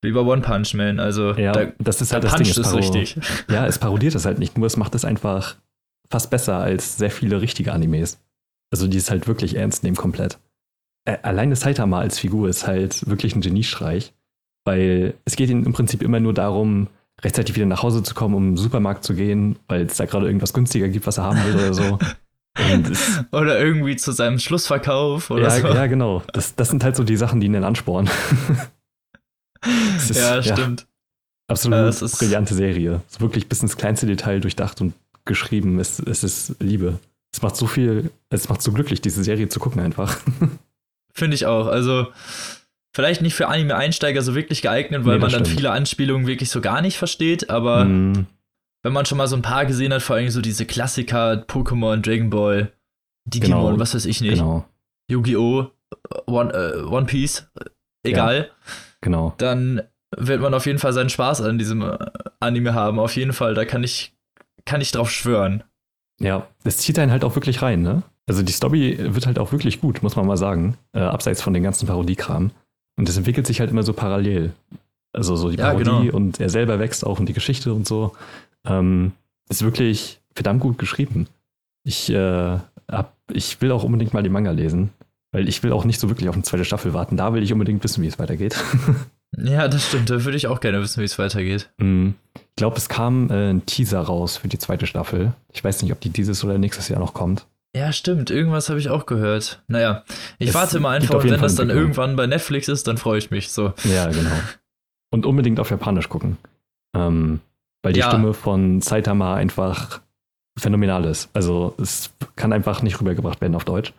[0.03, 0.99] Wie bei One Punch Man.
[1.01, 2.47] Also Ja, da, das ist halt das Ding.
[2.47, 3.17] paro- richtig.
[3.49, 5.57] Ja, es parodiert es halt nicht nur, es macht es einfach
[6.11, 8.21] fast besser als sehr viele richtige Animes.
[8.73, 10.39] Also die es halt wirklich ernst nehmen komplett.
[11.05, 14.13] Äh, alleine Saitama als Figur ist halt wirklich ein Geniestreich,
[14.65, 16.89] weil es geht ihnen im Prinzip immer nur darum,
[17.23, 20.27] rechtzeitig wieder nach Hause zu kommen, um den Supermarkt zu gehen, weil es da gerade
[20.27, 21.99] irgendwas günstiger gibt, was er haben will oder so.
[23.33, 25.69] Oder irgendwie zu seinem Schlussverkauf oder ja, so.
[25.69, 26.23] ja, genau.
[26.35, 28.11] Das, das sind halt so die Sachen, die ihn dann anspornen.
[29.97, 30.87] Ist- ja, stimmt.
[31.49, 33.01] Absolut Ja, ist- brillante Serie.
[33.09, 34.95] So wirklich bis ins kleinste Detail durchdacht und
[35.25, 35.79] geschrieben.
[35.79, 36.99] Es, es ist Liebe.
[37.35, 40.19] Es macht so viel, es macht so glücklich, diese Serie zu gucken einfach.
[41.15, 41.67] Finde ich auch.
[41.67, 42.07] Also,
[42.95, 45.57] vielleicht nicht für Anime-Einsteiger so wirklich geeignet, weil Nee, man das dann stimmt.
[45.59, 48.27] viele Anspielungen wirklich so gar nicht versteht, aber Mm,
[48.83, 51.99] wenn man schon mal so ein paar gesehen hat, vor allem so diese Klassiker, Pokémon,
[52.03, 52.73] Dragon Ball,
[53.27, 54.67] Digimon, Genau, was weiß ich nicht, genau,
[55.11, 55.71] Yu-Gi-Oh!,
[56.27, 57.69] One, äh, One Piece, äh,
[58.11, 58.51] egal,
[59.03, 59.35] genau.
[59.39, 59.83] dann
[60.17, 61.99] wird man auf jeden Fall seinen Spaß an diesem äh,
[62.41, 62.99] Anime haben.
[62.99, 64.13] Auf jeden Fall, da kann ich,
[64.65, 65.63] kann ich drauf schwören.
[66.21, 68.03] Ja, es zieht einen halt auch wirklich rein, ne?
[68.29, 70.77] Also die Story wird halt auch wirklich gut, muss man mal sagen.
[70.93, 72.51] Äh, abseits von den ganzen Parodiekram.
[72.97, 74.53] Und es entwickelt sich halt immer so parallel.
[75.13, 76.17] Also so die Ja, Parodie genau.
[76.17, 78.13] und er selber wächst auch und die Geschichte und so.
[78.67, 79.13] Ähm,
[79.49, 81.27] ist wirklich verdammt gut geschrieben.
[81.85, 82.59] Ich, äh,
[82.91, 84.91] hab, ich will auch unbedingt mal die Manga lesen,
[85.33, 87.17] weil ich will auch nicht so wirklich auf eine zweite Staffel warten.
[87.17, 88.57] Da will ich unbedingt wissen, wie es weitergeht.
[89.35, 90.11] Ja, das stimmt.
[90.11, 91.71] Da würde ich auch gerne wissen, wie es weitergeht.
[91.79, 95.33] Mm, ich glaube, es kam äh, ein Teaser raus für die zweite Staffel.
[95.55, 97.47] Ich weiß nicht, ob die dieses oder nächstes Jahr noch kommt.
[97.75, 98.31] Ja, stimmt.
[98.31, 99.63] Irgendwas habe ich auch gehört.
[99.69, 100.05] Naja,
[100.39, 102.99] ich Es warte mal einfach und wenn Fall das dann irgendwann bei Netflix ist, dann
[102.99, 103.51] freue ich mich.
[103.51, 103.73] So.
[103.85, 104.37] Ja, genau.
[105.11, 106.37] Und unbedingt auf Japanisch gucken.
[106.95, 107.41] Ähm,
[107.83, 108.09] weil die Ja.
[108.11, 110.03] Stimme von Saitama einfach
[110.59, 111.31] phänomenal ist.
[111.33, 113.95] Also es kann einfach nicht rübergebracht werden auf Deutsch.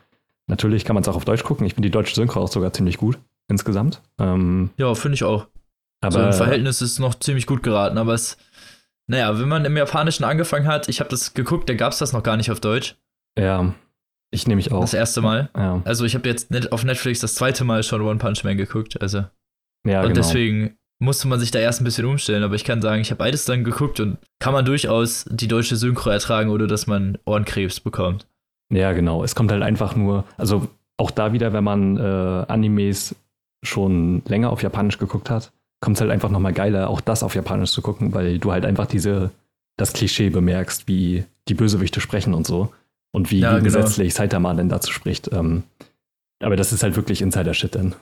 [0.48, 1.66] Natürlich kann man es auch auf Deutsch gucken.
[1.66, 3.18] Ich finde die deutsche Synchro auch sogar ziemlich gut
[3.50, 4.02] insgesamt.
[4.20, 5.48] Ähm, Ja, finde ich auch.
[6.02, 8.38] aber so im Verhältnis ist es noch ziemlich gut geraten, aber es.
[9.08, 12.14] Naja, wenn man im Japanischen angefangen hat, ich habe das geguckt, da gab es das
[12.14, 12.96] noch gar nicht auf Deutsch.
[13.38, 13.74] ja,
[14.32, 14.82] ich nehme mich auch.
[14.82, 15.50] Das erste Mal.
[15.56, 19.00] ja, Also ich habe jetzt auf Netflix das zweite Mal schon One Punch Man geguckt.
[19.00, 19.26] Also.
[19.86, 20.14] ja und genau.
[20.16, 22.44] deswegen musste man sich da erst ein bisschen umstellen.
[22.44, 25.76] Aber ich kann sagen, ich habe beides dann geguckt und kann man durchaus die deutsche
[25.76, 28.26] Synchro ertragen, ohne dass man Ohrenkrebs bekommt.
[28.72, 29.24] Ja, genau.
[29.24, 33.16] Es kommt halt einfach nur, also auch da wieder, wenn man äh, Animes
[33.64, 37.36] schon länger auf Japanisch geguckt hat, kommt es halt einfach nochmal geiler, auch das auf
[37.36, 39.32] Japanisch zu gucken, weil du halt einfach diese,
[39.78, 42.72] das Klischee bemerkst, wie die Bösewichte sprechen und so.
[43.12, 43.64] Und wie Ja, genau.
[43.64, 45.32] gegensätzlich Saitama denn dazu spricht.
[45.32, 45.64] Ähm,
[46.42, 47.96] aber das ist halt wirklich Insider-Shit dann.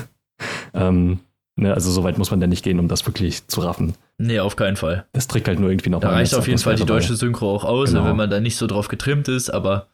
[0.74, 1.20] ähm,
[1.56, 3.94] ne, also so weit muss man dann nicht gehen, um das wirklich zu raffen.
[4.18, 5.06] Nee, auf keinen Fall.
[5.12, 7.64] Das trägt halt nur irgendwie noch Da reicht auf jeden Fall die deutsche Synchro auch
[7.64, 8.04] aus, Genau.
[8.04, 9.88] wenn man da nicht so drauf getrimmt ist, aber.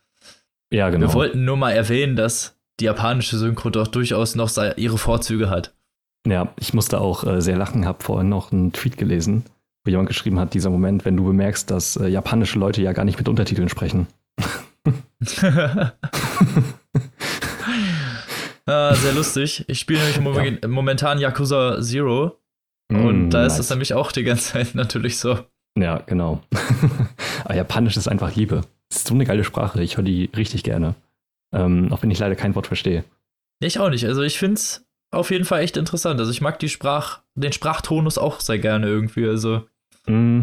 [0.73, 1.09] Ja, genau.
[1.09, 5.75] wir wollten nur mal erwähnen, dass die japanische Synchro doch durchaus noch ihre Vorzüge hat.
[6.27, 9.45] Ja, ich musste auch äh, sehr lachen, habe vorhin noch einen Tweet gelesen,
[9.85, 13.05] wo jemand geschrieben hat, dieser Moment, wenn du bemerkst, dass äh, japanische Leute ja gar
[13.05, 14.07] nicht mit Untertiteln sprechen.
[18.67, 19.65] ah, sehr lustig.
[19.69, 22.37] Ich spiele nämlich momen- momentan Yakuza Zero
[22.91, 25.39] und Mm, da ist das nämlich auch die ganze Zeit natürlich so.
[25.79, 26.41] Ja, genau.
[27.45, 28.63] Aber Japanisch ist einfach Liebe.
[28.91, 30.95] Es ist so eine geile Sprache, ich höre die richtig gerne.
[31.53, 33.05] Ähm, auch wenn ich leider kein Wort verstehe.
[33.61, 34.07] Ich auch nicht.
[34.07, 36.21] Also ich finde es auf jeden Fall echt interessant.
[36.21, 39.27] Also ich mag die Sprach, den Sprachtonus auch sehr gerne irgendwie.
[39.27, 39.67] Also
[40.07, 40.43] Mm,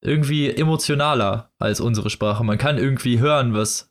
[0.00, 2.44] irgendwie emotionaler als unsere Sprache.
[2.44, 3.90] Man kann irgendwie hören, was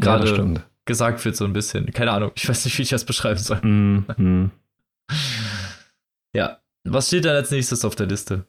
[0.00, 1.92] gerade ja, gesagt wird, so ein bisschen.
[1.92, 3.60] Keine Ahnung, ich weiß nicht, wie ich das beschreiben soll.
[3.62, 4.50] Mm, mm.
[6.34, 8.46] Ja, was steht dann als nächstes auf der Liste?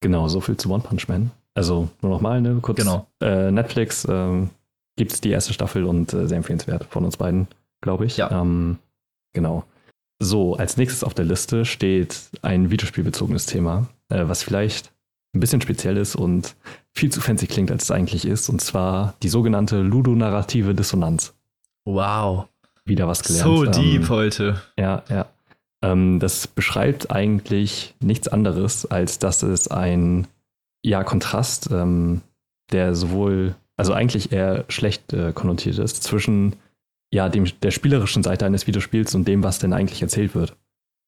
[0.00, 1.30] Genau, so viel zu One Punch Man.
[1.56, 2.78] Also nur nochmal, ne, kurz.
[2.78, 3.06] Genau.
[3.20, 4.50] Äh, Netflix ähm,
[4.96, 7.48] gibt es die erste Staffel und äh, sehr empfehlenswert von uns beiden,
[7.80, 8.18] glaube ich.
[8.18, 8.30] Ja.
[8.30, 8.78] Ähm,
[9.32, 9.64] genau.
[10.18, 14.92] So, als nächstes auf der Liste steht ein videospielbezogenes Thema, äh, was vielleicht
[15.34, 16.56] ein bisschen speziell ist und
[16.94, 21.34] viel zu fancy klingt, als es eigentlich ist, und zwar die sogenannte ludonarrative Dissonanz.
[21.86, 22.48] Wow.
[22.84, 23.44] Wieder was gelernt.
[23.44, 24.62] So deep ähm, heute.
[24.78, 25.26] Ja, ja.
[25.82, 30.26] Ähm, das beschreibt eigentlich nichts anderes, als dass es ein
[30.84, 32.22] ja, Kontrast, ähm,
[32.72, 36.56] der sowohl, also eigentlich eher schlecht äh, konnotiert ist, zwischen
[37.12, 40.56] ja, dem, der spielerischen Seite eines Videospiels und dem, was denn eigentlich erzählt wird.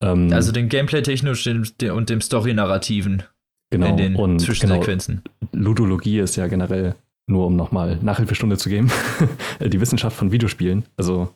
[0.01, 3.23] Ähm, also den Gameplay-technisch und dem Story-Narrativen.
[3.71, 5.21] Genau, in den und Zwischensequenzen.
[5.51, 6.95] Genau, Ludologie ist ja generell,
[7.27, 8.91] nur um nochmal Nachhilfestunde zu geben,
[9.59, 10.85] die Wissenschaft von Videospielen.
[10.97, 11.31] Also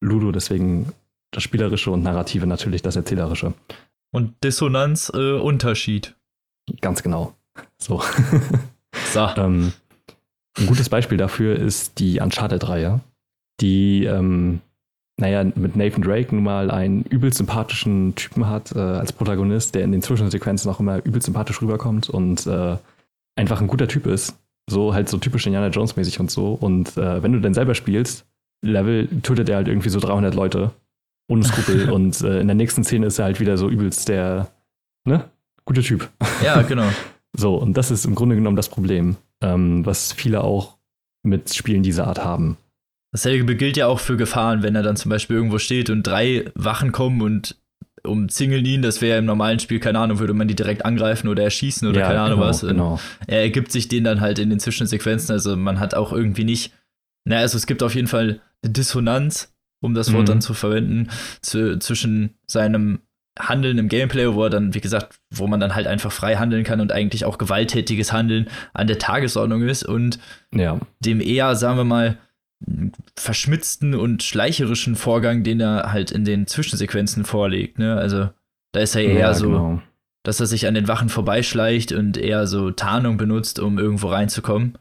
[0.00, 0.92] Ludo deswegen
[1.30, 3.52] das Spielerische und Narrative natürlich das Erzählerische.
[4.12, 6.14] Und Dissonanz, äh, Unterschied.
[6.80, 7.34] Ganz genau.
[7.78, 8.02] So.
[9.12, 9.28] so.
[9.36, 9.72] ähm,
[10.58, 13.00] ein gutes Beispiel dafür ist die Uncharted-Reihe,
[13.60, 14.60] die, ähm,
[15.16, 19.82] naja, mit Nathan Drake nun mal einen übel sympathischen Typen hat äh, als Protagonist, der
[19.82, 22.76] in den Zwischensequenzen auch immer übel sympathisch rüberkommt und äh,
[23.36, 24.36] einfach ein guter Typ ist.
[24.68, 26.54] So halt so typisch Indiana Jones-mäßig und so.
[26.54, 28.24] Und äh, wenn du dann selber spielst,
[28.62, 30.70] Level tötet er halt irgendwie so 300 Leute
[31.28, 31.90] ohne Skrupel.
[31.92, 34.48] und äh, in der nächsten Szene ist er halt wieder so übelst der,
[35.04, 35.28] ne?
[35.64, 36.08] Guter Typ.
[36.42, 36.88] Ja, genau.
[37.36, 40.78] so, und das ist im Grunde genommen das Problem, ähm, was viele auch
[41.22, 42.56] mit Spielen dieser Art haben.
[43.12, 46.50] Dasselbe gilt ja auch für Gefahren, wenn er dann zum Beispiel irgendwo steht und drei
[46.54, 47.56] Wachen kommen und
[48.02, 48.82] umzingeln ihn.
[48.82, 51.88] Das wäre ja im normalen Spiel, keine Ahnung, würde man die direkt angreifen oder erschießen
[51.88, 52.62] oder Ja, keine Ahnung genau, was.
[52.62, 53.00] Und Genau.
[53.26, 55.32] Er ergibt sich den dann halt in den Zwischensequenzen.
[55.32, 56.72] Also man hat auch irgendwie nicht.
[57.24, 60.26] Na, also es gibt auf jeden Fall eine Dissonanz, um das Wort Mhm.
[60.26, 61.08] dann zu verwenden,
[61.40, 62.98] zu, zwischen seinem
[63.38, 66.62] Handeln im Gameplay, wo er dann, wie gesagt, wo man dann halt einfach frei handeln
[66.62, 70.20] kann und eigentlich auch gewalttätiges Handeln an der Tagesordnung ist und
[70.52, 72.18] Ja, dem eher, sagen wir mal,
[73.16, 77.78] verschmitzten und schleicherischen Vorgang, den er halt in den Zwischensequenzen vorlegt.
[77.78, 77.96] Ne?
[77.96, 78.30] Also
[78.72, 79.82] da ist er eher ja, so, genau.
[80.22, 84.78] dass er sich an den Wachen vorbeischleicht und eher so Tarnung benutzt, um irgendwo reinzukommen.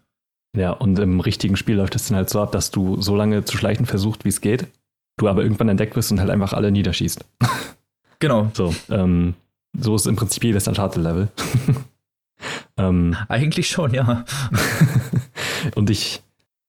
[0.55, 3.43] Ja, und im richtigen Spiel läuft es dann halt so ab, dass du so lange
[3.43, 4.67] zu schleichen versuchst, wie es geht,
[5.17, 7.25] du aber irgendwann entdeckt wirst und halt einfach alle niederschießt.
[8.23, 8.49] Genau.
[8.53, 9.33] So, ähm,
[9.77, 11.27] so ist im Prinzip jedes Uncharted-Level.
[12.77, 14.23] ähm, Eigentlich schon, ja.
[15.75, 16.21] und ich,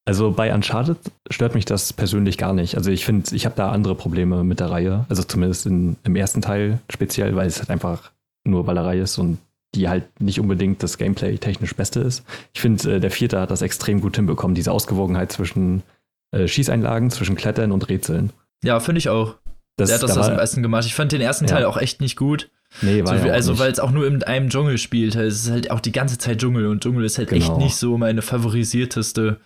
[0.04, 0.98] also bei Uncharted
[1.30, 2.76] stört mich das persönlich gar nicht.
[2.76, 5.06] Also ich finde, ich habe da andere Probleme mit der Reihe.
[5.08, 8.10] Also zumindest in, im ersten Teil speziell, weil es halt einfach
[8.42, 9.38] nur Ballerei ist und
[9.76, 12.24] die halt nicht unbedingt das Gameplay technisch Beste ist.
[12.52, 15.84] Ich finde, äh, der vierte hat das extrem gut hinbekommen, diese Ausgewogenheit zwischen
[16.32, 18.30] äh, Schießeinlagen, zwischen Klettern und Rätseln.
[18.64, 19.36] Ja, finde ich auch.
[19.76, 20.84] Das, Der hat das da am besten gemacht.
[20.86, 21.50] Ich fand den ersten Ja.
[21.56, 22.50] Teil auch echt nicht gut.
[22.82, 25.14] Nee, war So, ja also, weil es auch nur in einem Dschungel spielt.
[25.16, 27.58] Es ist halt auch die ganze Zeit Dschungel und Dschungel ist halt echt Genau.
[27.58, 29.40] nicht so meine favorisierteste,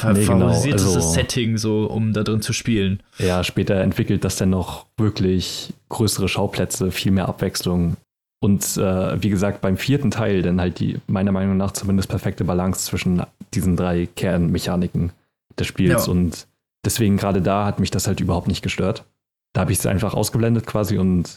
[0.00, 0.48] fa Nee, genau.
[0.48, 3.02] Also- Setting, so um da drin zu spielen.
[3.18, 7.96] Ja, später entwickelt das dann noch wirklich größere Schauplätze, viel mehr Abwechslung.
[8.40, 12.44] Und äh, wie gesagt, beim vierten Teil dann halt die, meiner Meinung nach, zumindest perfekte
[12.44, 13.22] Balance zwischen
[13.54, 15.10] diesen drei Kernmechaniken
[15.58, 16.06] des Spiels.
[16.06, 16.12] Ja.
[16.12, 16.46] Und
[16.84, 19.04] deswegen gerade da hat mich das halt überhaupt nicht gestört.
[19.52, 21.36] Da habe ich es einfach ausgeblendet quasi und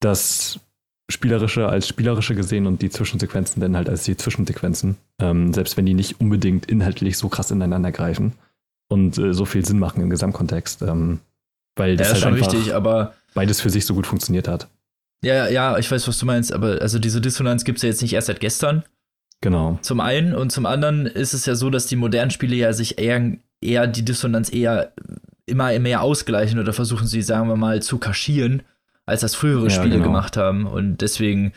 [0.00, 0.60] das
[1.10, 4.96] Spielerische als Spielerische gesehen und die Zwischensequenzen dann halt als die Zwischensequenzen.
[5.20, 8.32] Ähm, selbst wenn die nicht unbedingt inhaltlich so krass ineinander greifen
[8.88, 10.82] und äh, so viel Sinn machen im Gesamtkontext.
[10.82, 11.20] Ähm,
[11.76, 14.48] weil Ja, das ist halt schon einfach richtig, aber beides für sich so gut funktioniert
[14.48, 14.68] hat.
[15.22, 18.02] ja, ja, ich weiß, was du meinst, aber also diese Dissonanz gibt es ja jetzt
[18.02, 18.84] nicht erst seit gestern.
[19.40, 19.78] Genau.
[19.82, 22.98] Zum einen und zum anderen ist es ja so, dass die modernen Spiele ja sich
[22.98, 24.92] eher, eher die Dissonanz eher
[25.46, 28.62] immer mehr ausgleichen oder versuchen sie, sagen wir mal, zu kaschieren,
[29.06, 30.04] als das frühere Ja, Spiele genau.
[30.04, 30.66] gemacht haben.
[30.66, 31.52] Und deswegen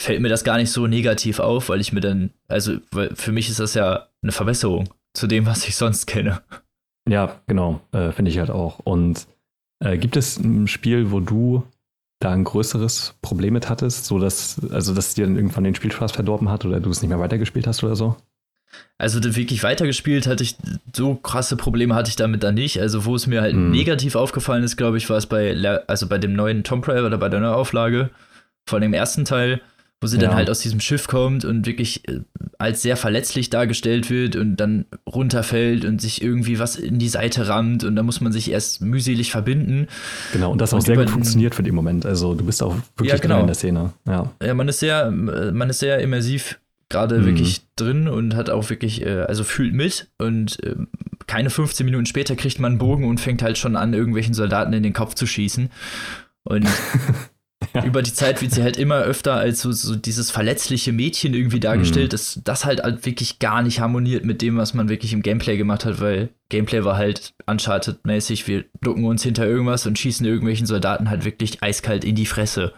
[0.00, 3.32] fällt mir das gar nicht so negativ auf, weil ich mir dann, also weil für
[3.32, 6.40] mich ist das ja eine Verbesserung zu dem, was ich sonst kenne.
[7.08, 7.80] Ja, genau.
[7.92, 8.78] Äh, Finde ich halt auch.
[8.80, 9.26] Und
[9.82, 11.64] äh, gibt es ein Spiel, wo du
[12.20, 16.12] da ein größeres Problem mit hattest, so dass, also dass dir dann irgendwann den Spielspaß
[16.12, 18.16] verdorben hat oder du es nicht mehr weitergespielt hast oder so?
[18.98, 20.56] Also wirklich weitergespielt hatte ich,
[20.94, 22.80] so krasse Probleme hatte ich damit dann nicht.
[22.80, 23.70] Also wo es mir halt Mhm.
[23.70, 25.56] negativ aufgefallen ist, glaube ich, war es bei,
[25.86, 28.10] also bei dem neuen Tomb Raider oder bei der Neuauflage
[28.66, 29.60] von dem ersten Teil,
[30.02, 30.36] wo sie dann Ja.
[30.36, 32.20] halt aus diesem Schiff kommt und wirklich äh,
[32.58, 37.48] als sehr verletzlich dargestellt wird und dann runterfällt und sich irgendwie was in die Seite
[37.48, 39.88] rammt und da muss man sich erst mühselig verbinden.
[40.32, 42.06] Genau, und das Und auch sehr gut funktioniert für den Moment.
[42.06, 43.40] Also du bist auch wirklich Ja, drin genau.
[43.40, 43.92] in der Szene.
[44.06, 44.30] Ja.
[44.42, 46.59] Ja, man ist sehr, äh, man ist sehr immersiv
[46.90, 47.26] gerade mhm.
[47.26, 50.76] wirklich drin und hat auch wirklich, äh, also fühlt mit und äh,
[51.26, 54.72] keine 15 Minuten später kriegt man einen Bogen und fängt halt schon an, irgendwelchen Soldaten
[54.72, 55.70] in den Kopf zu schießen.
[56.42, 56.66] Und
[57.74, 57.84] ja.
[57.84, 61.60] über die Zeit wird sie halt immer öfter als so, so dieses verletzliche Mädchen irgendwie
[61.60, 62.10] dargestellt, mhm.
[62.10, 65.56] dass das halt, halt wirklich gar nicht harmoniert mit dem, was man wirklich im Gameplay
[65.56, 70.66] gemacht hat, weil Gameplay war halt Uncharted-mäßig, wir ducken uns hinter irgendwas und schießen irgendwelchen
[70.66, 72.72] Soldaten halt wirklich eiskalt in die Fresse.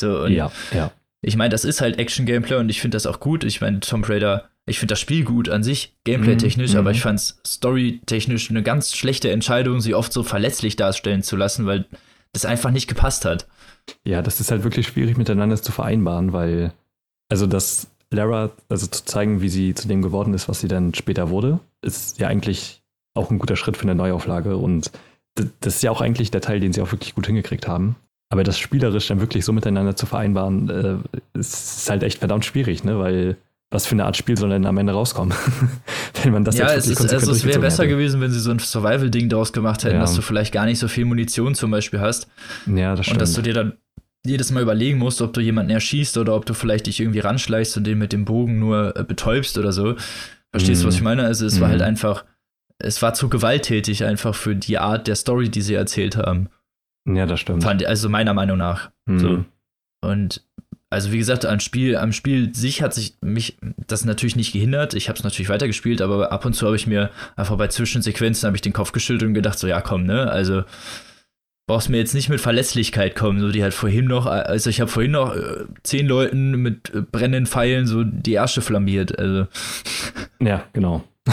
[0.00, 0.90] So, und ja, ja.
[1.22, 3.44] Ich meine, das ist halt Action-Gameplay und ich finde das auch gut.
[3.44, 6.78] Ich meine, Tomb Raider, ich finde das Spiel gut an sich, gameplay-technisch, mhm.
[6.78, 11.36] aber ich fand es story-technisch eine ganz schlechte Entscheidung, sie oft so verletzlich darstellen zu
[11.36, 11.86] lassen, weil
[12.32, 13.46] das einfach nicht gepasst hat.
[14.04, 16.72] Ja, das ist halt wirklich schwierig miteinander zu vereinbaren, weil,
[17.28, 20.92] also das Lara, also zu zeigen, wie sie zu dem geworden ist, was sie dann
[20.94, 22.82] später wurde, ist ja eigentlich
[23.14, 24.90] auch ein guter Schritt für eine Neuauflage und
[25.34, 27.96] das ist ja auch eigentlich der Teil, den sie auch wirklich gut hingekriegt haben.
[28.32, 32.82] Aber das spielerisch dann wirklich so miteinander zu vereinbaren, äh, ist halt echt verdammt schwierig,
[32.82, 32.98] ne?
[32.98, 33.36] Weil
[33.70, 35.36] was für eine Art Spiel soll denn am Ende rauskommen?
[36.22, 37.92] wenn man das ja, jetzt es, ist, also es wäre besser hätte.
[37.92, 40.00] gewesen, wenn sie so ein Survival-Ding daraus gemacht hätten, ja.
[40.00, 42.26] dass du vielleicht gar nicht so viel Munition zum Beispiel hast.
[42.64, 43.16] Ja, das stimmt.
[43.16, 43.74] Und dass du dir dann
[44.24, 47.76] jedes Mal überlegen musst, ob du jemanden erschießt oder ob du vielleicht dich irgendwie ranschleichst
[47.76, 49.96] und den mit dem Bogen nur äh, betäubst oder so.
[50.52, 50.88] Verstehst du, mm.
[50.88, 51.26] was ich meine?
[51.26, 51.60] Also es mm.
[51.60, 51.86] war halt mhm.
[51.86, 52.24] einfach,
[52.78, 56.48] es war zu gewalttätig einfach für die Art der Story, die sie erzählt haben.
[57.06, 57.64] Ja, das stimmt.
[57.64, 58.90] Fand, also meiner Meinung nach.
[59.06, 59.18] Mm.
[59.18, 59.44] So.
[60.04, 60.44] Und
[60.92, 64.92] also wie gesagt, am Spiel, am Spiel sich hat sich mich das natürlich nicht gehindert.
[64.92, 68.46] Ich habe es natürlich weitergespielt, aber ab und zu habe ich mir einfach bei Zwischensequenzen
[68.46, 70.64] habe ich den Kopf geschüttelt und gedacht so, ja komm, ne, also
[71.66, 74.90] brauchst mir jetzt nicht mit Verletzlichkeit kommen, so die hat vorhin noch, also ich habe
[74.90, 79.46] vorhin noch äh, zehn Leuten mit äh, brennenden Pfeilen so die Ärsche flammiert, also
[80.40, 81.04] ja, genau.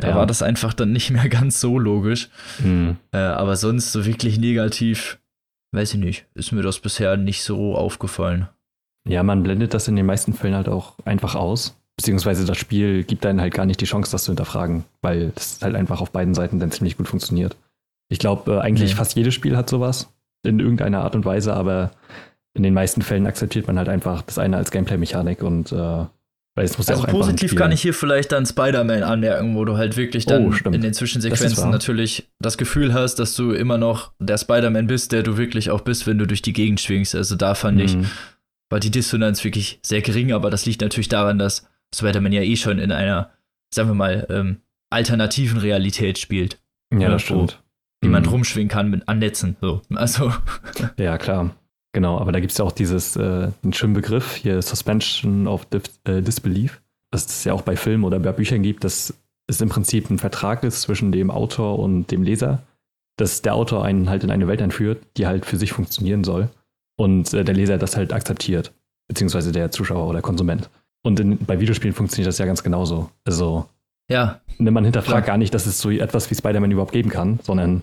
[0.00, 0.14] da ja.
[0.16, 2.28] war das einfach dann nicht mehr ganz so logisch,
[2.62, 2.96] mhm.
[3.12, 5.20] äh, aber sonst so wirklich negativ
[5.72, 6.26] Weiß ich nicht.
[6.34, 8.48] Ist mir das bisher nicht so aufgefallen.
[9.08, 11.76] Ja, man blendet das in den meisten Fällen halt auch einfach aus.
[11.96, 15.60] Beziehungsweise das Spiel gibt einem halt gar nicht die Chance, das zu hinterfragen, weil das
[15.62, 17.56] halt einfach auf beiden Seiten dann ziemlich gut funktioniert.
[18.08, 18.96] Ich glaube, äh, eigentlich nee.
[18.96, 21.92] fast jedes Spiel hat sowas in irgendeiner Art und Weise, aber
[22.54, 26.04] in den meisten Fällen akzeptiert man halt einfach das eine als Gameplay-Mechanik und äh,
[26.56, 29.64] weil es muss also ja auch positiv kann ich hier vielleicht dann Spider-Man anmerken, wo
[29.64, 33.52] du halt wirklich dann oh, in den Zwischensequenzen das natürlich das Gefühl hast, dass du
[33.52, 36.80] immer noch der Spider-Man bist, der du wirklich auch bist, wenn du durch die Gegend
[36.80, 37.14] schwingst.
[37.14, 37.84] Also da fand mhm.
[37.84, 37.96] ich,
[38.68, 42.56] war die Dissonanz wirklich sehr gering, aber das liegt natürlich daran, dass Spider-Man ja eh
[42.56, 43.30] schon in einer,
[43.72, 44.58] sagen wir mal, ähm,
[44.90, 46.58] alternativen Realität spielt.
[46.92, 47.62] Ja, das stimmt.
[48.02, 48.32] Niemand mhm.
[48.32, 49.56] rumschwingen kann mit Annetzen.
[49.60, 49.82] So.
[49.94, 50.32] Also.
[50.96, 51.54] Ja, klar.
[51.92, 55.66] Genau, aber da gibt es ja auch dieses, äh, einen schönen Begriff, hier Suspension of
[56.04, 59.14] äh, Disbelief, dass es ja auch bei Filmen oder bei Büchern gibt, dass
[59.48, 62.62] es im Prinzip ein Vertrag ist zwischen dem Autor und dem Leser,
[63.16, 66.48] dass der Autor einen halt in eine Welt einführt, die halt für sich funktionieren soll
[66.96, 68.72] und äh, der Leser das halt akzeptiert,
[69.08, 70.70] beziehungsweise der Zuschauer oder Konsument.
[71.02, 73.10] Und in, bei Videospielen funktioniert das ja ganz genauso.
[73.24, 73.66] Also,
[74.08, 74.40] ja.
[74.58, 75.34] Ne, man hinterfragt klar.
[75.34, 77.82] gar nicht, dass es so etwas wie Spider-Man überhaupt geben kann, sondern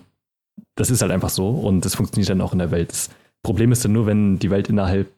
[0.76, 2.90] das ist halt einfach so und es funktioniert dann auch in der Welt.
[2.90, 3.10] Das,
[3.42, 5.12] Problem ist dann nur, wenn die Welt innerhalb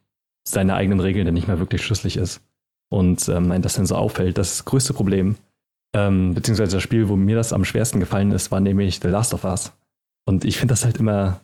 [0.47, 2.41] seiner eigenen Regeln dann nicht mehr wirklich schlüssig ist.
[2.93, 4.37] Und ähm, das dann so auffällt.
[4.37, 5.37] Das, größte Problem,
[5.95, 9.35] ähm, beziehungsweise das Spiel, wo mir das am schwersten gefallen ist, war nämlich The Last
[9.35, 9.73] of Us.
[10.27, 11.41] Und ich finde das halt immer,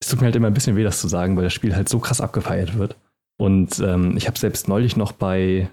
[0.00, 1.88] es tut mir halt immer ein bisschen weh, das zu sagen, weil das Spiel halt
[1.88, 2.96] so krass abgefeiert wird.
[3.38, 5.68] Und ähm, ich habe selbst neulich noch bei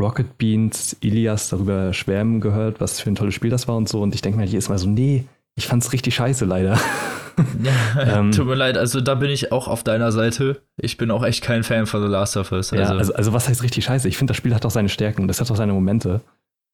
[0.00, 4.00] Rocket Beans Ilias darüber schwärmen gehört, was für ein tolles Spiel das war und so.
[4.02, 5.24] Und ich denke mir halt jedes Mal so, nee,
[5.56, 6.78] ich fand's richtig scheiße leider.
[7.98, 10.60] Ähm, tut mir leid, also da bin ich auch auf deiner Seite.
[10.76, 12.72] Ich bin auch echt kein Fan von The Last of Us.
[12.72, 14.08] Also, ja, also, also was heißt richtig scheiße?
[14.08, 16.20] Ich finde, das Spiel hat auch seine Stärken und es hat auch seine Momente.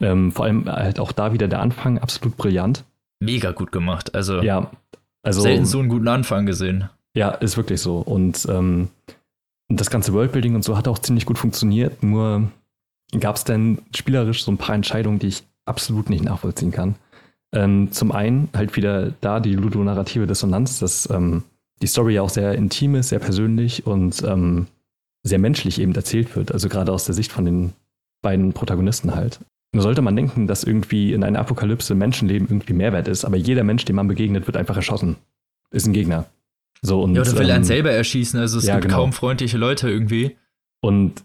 [0.00, 2.84] Ähm, vor allem halt auch da wieder der Anfang absolut brillant.
[3.20, 4.14] Mega gut gemacht.
[4.14, 4.70] Also, ja,
[5.22, 6.90] also selten so einen guten Anfang gesehen.
[7.14, 7.98] Ja, ist wirklich so.
[7.98, 8.88] Und ähm,
[9.68, 12.02] das ganze Worldbuilding und so hat auch ziemlich gut funktioniert.
[12.02, 12.48] Nur
[13.18, 16.96] gab es dann spielerisch so ein paar Entscheidungen, die ich absolut nicht nachvollziehen kann.
[17.54, 21.44] Ähm, zum einen halt wieder da die ludonarrative Dissonanz, dass ähm,
[21.80, 24.66] die Story ja auch sehr intim ist, sehr persönlich und ähm,
[25.22, 27.72] sehr menschlich eben erzählt wird, also gerade aus der Sicht von den
[28.22, 29.38] beiden Protagonisten halt.
[29.72, 33.62] Nur sollte man denken, dass irgendwie in einer Apokalypse Menschenleben irgendwie Mehrwert ist, aber jeder
[33.62, 35.16] Mensch, dem man begegnet, wird einfach erschossen.
[35.70, 36.26] Ist ein Gegner.
[36.82, 38.98] So, und, ja, oder will ähm, einen selber erschießen, also es ja, gibt genau.
[38.98, 40.36] kaum freundliche Leute irgendwie.
[40.80, 41.24] Und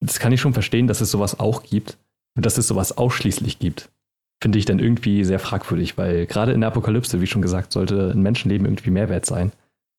[0.00, 1.98] das kann ich schon verstehen, dass es sowas auch gibt
[2.34, 3.90] und dass es sowas ausschließlich gibt
[4.40, 8.12] finde ich dann irgendwie sehr fragwürdig, weil gerade in der Apokalypse, wie schon gesagt, sollte
[8.14, 9.52] ein Menschenleben irgendwie Mehrwert sein.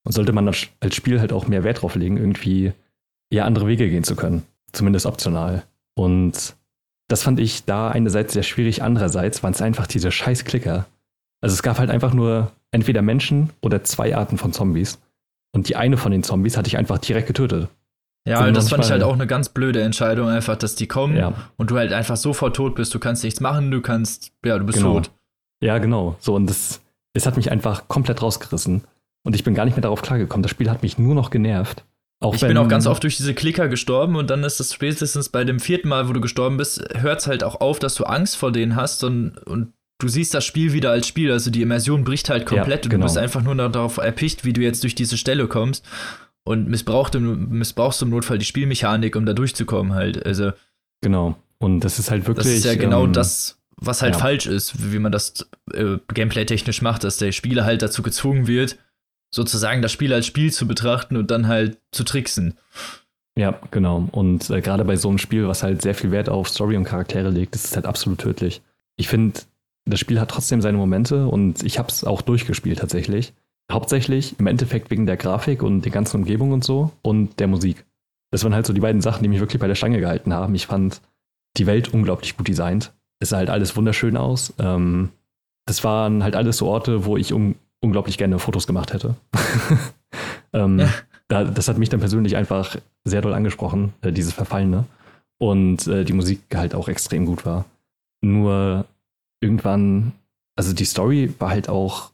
[0.06, 2.72] Und sollte man als Spiel halt auch mehr Wert drauf legen, irgendwie
[3.32, 4.44] ja andere Wege gehen zu können.
[4.72, 5.64] Zumindest optional.
[5.96, 6.56] Und
[7.10, 10.86] das fand ich da einerseits sehr schwierig, andererseits waren es einfach diese scheiß Klicker.
[11.42, 15.00] Also es gab halt einfach nur entweder Menschen oder zwei Arten von Zombies.
[15.52, 17.68] Und die eine von den Zombies hatte ich einfach direkt getötet.
[18.28, 21.34] Ja, das fand ich halt auch eine ganz blöde Entscheidung, einfach, dass die kommen ja.
[21.58, 22.94] und du halt einfach sofort tot bist.
[22.94, 24.94] Du kannst nichts machen, du kannst, ja, du bist genau.
[24.96, 25.12] tot.
[25.64, 26.16] Ja, genau.
[26.20, 26.82] So, und das,
[27.14, 28.84] es hat mich einfach komplett rausgerissen.
[29.24, 30.44] Und ich bin gar nicht mehr darauf klargekommen.
[30.44, 31.86] Das Spiel hat mich nur noch genervt.
[32.22, 35.30] Auch ich bin auch ganz oft durch diese Klicker gestorben und dann ist das spätestens
[35.30, 38.04] bei dem vierten Mal, wo du gestorben bist, hört es halt auch auf, dass du
[38.04, 41.32] Angst vor denen hast und, und du siehst das Spiel wieder als Spiel.
[41.32, 42.96] Also die Immersion bricht halt komplett ja, genau.
[42.96, 45.86] und du bist einfach nur darauf erpicht, wie du jetzt durch diese Stelle kommst
[46.50, 50.26] und missbrauchst im, missbrauchst im Notfall die Spielmechanik, um da durchzukommen halt.
[50.26, 50.52] Also
[51.00, 51.36] genau.
[51.60, 52.48] Und das ist halt wirklich.
[52.48, 54.20] Das ist ja genau ähm, das, was halt ja.
[54.20, 58.80] falsch ist, wie man das äh, gameplay-technisch macht, dass der Spieler halt dazu gezwungen wird,
[59.30, 62.56] sozusagen das Spiel als Spiel zu betrachten und dann halt zu tricksen.
[63.38, 64.10] Ja, genau.
[64.12, 66.84] Und äh, gerade bei so einem Spiel, was halt sehr viel Wert auf Story und
[66.86, 68.64] Charaktere legt, ist es halt absolut tödlich.
[68.98, 69.40] Ich finde,
[69.86, 73.34] das Spiel hat trotzdem seine Momente und ich habe es auch durchgespielt tatsächlich.
[73.72, 77.86] Hauptsächlich im Endeffekt wegen der Grafik und der ganzen Umgebung und so und der Musik.
[78.32, 80.56] Das waren halt so die beiden Sachen, die mich wirklich bei der Stange gehalten haben.
[80.56, 81.02] Ich fand
[81.58, 82.94] die Welt unglaublich gut designt.
[83.20, 84.54] Es sah halt alles wunderschön aus.
[84.60, 85.10] Ähm,
[85.68, 89.16] das waren halt alles so Orte, wo ich um, unglaublich gerne Fotos gemacht hätte.
[90.54, 90.90] ähm, ja.
[91.28, 94.86] da, das hat mich dann persönlich einfach sehr doll angesprochen, äh, dieses Verfallene.
[95.38, 97.66] Und äh, die Musik halt auch extrem gut war.
[98.22, 98.86] Nur
[99.42, 100.14] irgendwann,
[100.56, 102.12] also die Story war halt auch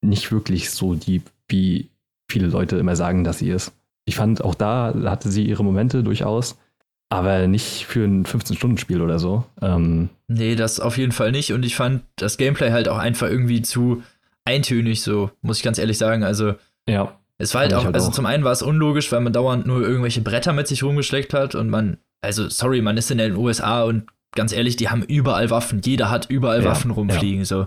[0.00, 1.88] nicht wirklich so deep, wie
[2.30, 3.72] viele Leute immer sagen, dass sie ist.
[4.04, 6.56] Ich fand, auch da hatte sie ihre Momente durchaus,
[7.10, 9.44] aber nicht für ein 15-Stunden-Spiel oder so.
[9.60, 11.52] Ähm, nee, das auf jeden Fall nicht.
[11.52, 14.02] Und ich fand das Gameplay halt auch einfach irgendwie zu
[14.44, 16.24] eintönig, so, muss ich ganz ehrlich sagen.
[16.24, 16.54] Also,
[16.88, 17.18] ja.
[17.40, 18.12] Es war halt auch, halt also auch.
[18.12, 21.54] zum einen war es unlogisch, weil man dauernd nur irgendwelche Bretter mit sich rumgeschleckt hat
[21.54, 25.48] und man, also sorry, man ist in den USA und ganz ehrlich, die haben überall
[25.50, 25.80] Waffen.
[25.84, 27.44] Jeder hat überall ja, Waffen rumfliegen, ja.
[27.44, 27.66] so.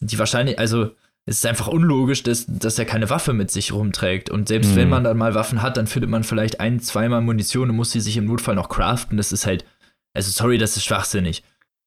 [0.00, 0.90] Die wahrscheinlich, also
[1.26, 4.28] es ist einfach unlogisch, dass, dass er keine Waffe mit sich rumträgt.
[4.28, 4.76] Und selbst mhm.
[4.76, 7.92] wenn man dann mal Waffen hat, dann findet man vielleicht ein, zweimal Munition und muss
[7.92, 9.16] sie sich im Notfall noch craften.
[9.16, 9.64] Das ist halt,
[10.12, 11.42] also sorry, das ist schwachsinnig.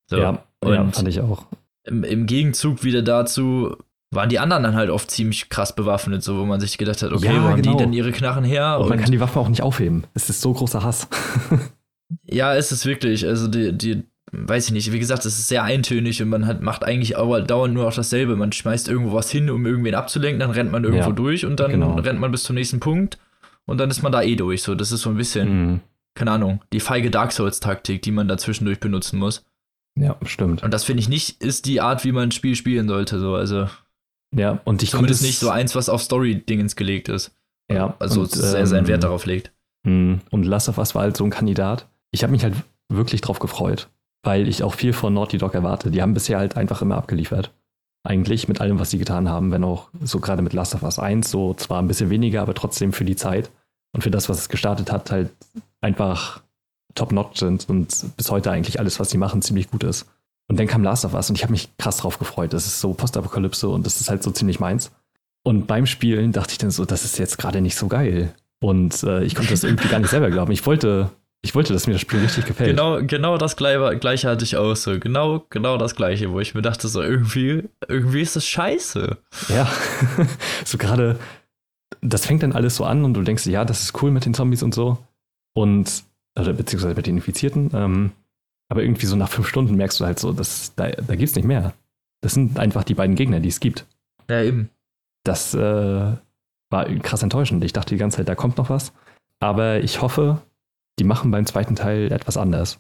[0.10, 0.17] So.
[0.17, 1.45] Ja, und ja, fand ich auch.
[1.84, 3.78] Im, Im Gegenzug wieder dazu
[4.12, 7.12] waren die anderen dann halt oft ziemlich krass bewaffnet, so wo man sich gedacht hat,
[7.12, 7.78] okay, ja, wo haben genau.
[7.78, 8.78] die denn ihre Knarren her?
[8.78, 10.06] Und, und man kann die Waffe auch nicht aufheben.
[10.13, 11.08] Es ist so großer Hass.
[12.23, 13.28] ja, ist es wirklich.
[13.28, 16.62] Also die, die, weiß ich nicht, wie gesagt, es ist sehr eintönig und man hat,
[16.62, 18.36] macht eigentlich aber dauernd nur auch dasselbe.
[18.36, 21.60] Man schmeißt irgendwo was hin, um irgendwen abzulenken, dann rennt man irgendwo ja, durch und
[21.60, 21.96] dann genau.
[21.96, 23.18] rennt man bis zum nächsten Punkt
[23.66, 24.63] und dann ist man da eh durch.
[24.63, 25.80] So, das ist so ein bisschen, mhm.
[26.16, 29.46] keine Ahnung, die feige Dark Souls-Taktik, die man da zwischendurch benutzen muss.
[29.96, 30.63] Ja, stimmt.
[30.63, 33.20] Und das finde ich nicht, ist die Art, wie man ein Spiel spielen sollte.
[33.20, 33.68] So, also.
[34.36, 37.32] Ja, und ich Zumindest nicht so eins, was auf Story-Dingens gelegt ist.
[37.72, 37.96] Ja.
[38.00, 39.52] Also und, sehr ähm, seinen Wert darauf legt.
[39.86, 41.88] Hm, und Last of Us war halt so ein Kandidat.
[42.12, 42.56] Ich habe mich halt
[42.90, 43.90] wirklich drauf gefreut,
[44.23, 45.91] weil ich auch viel von Naughty Dog erwarte.
[45.91, 47.53] Die haben bisher halt einfach immer abgeliefert.
[48.03, 50.99] Eigentlich mit allem, was sie getan haben, wenn auch so gerade mit Last of Us
[50.99, 53.51] 1, so zwar ein bisschen weniger, aber trotzdem für die Zeit
[53.93, 55.32] und für das, was es gestartet hat, halt
[55.82, 56.41] einfach
[56.95, 60.08] top-notch sind und bis heute eigentlich alles, was sie machen, ziemlich gut ist.
[60.47, 62.53] Und dann kam Last of Us und ich habe mich krass drauf gefreut.
[62.53, 64.91] Das ist so Postapokalypse und das ist halt so ziemlich meins.
[65.43, 68.34] Und beim Spielen dachte ich dann so, das ist jetzt gerade nicht so geil.
[68.60, 70.51] Und äh, ich konnte das irgendwie gar nicht selber glauben.
[70.51, 72.71] Ich wollte, ich wollte, dass mir das Spiel richtig gefällt.
[72.71, 75.00] Genau, genau das gleiche, gleiche hatte ich auch so.
[75.00, 79.17] Genau, genau das gleiche, wo ich mir dachte, so irgendwie, irgendwie ist das scheiße.
[79.50, 79.71] Ja,
[80.65, 81.19] so gerade,
[82.02, 84.34] das fängt dann alles so an und du denkst, ja, das ist cool mit den
[84.34, 84.97] Zombies und so.
[85.54, 86.04] Und,
[86.38, 87.71] oder beziehungsweise mit den Infizierten.
[87.73, 88.12] Ähm,
[88.69, 91.36] aber irgendwie so nach fünf Stunden merkst du halt so, dass, da, da gibt es
[91.36, 91.73] nicht mehr.
[92.21, 93.86] Das sind einfach die beiden Gegner, die es gibt.
[94.30, 94.69] Ja, eben.
[95.23, 96.12] Das äh,
[96.69, 97.63] war krass enttäuschend.
[97.63, 98.91] Ich dachte die ganze Zeit, da kommt noch was.
[99.39, 100.41] Aber ich hoffe,
[100.99, 102.79] die machen beim zweiten Teil etwas anders.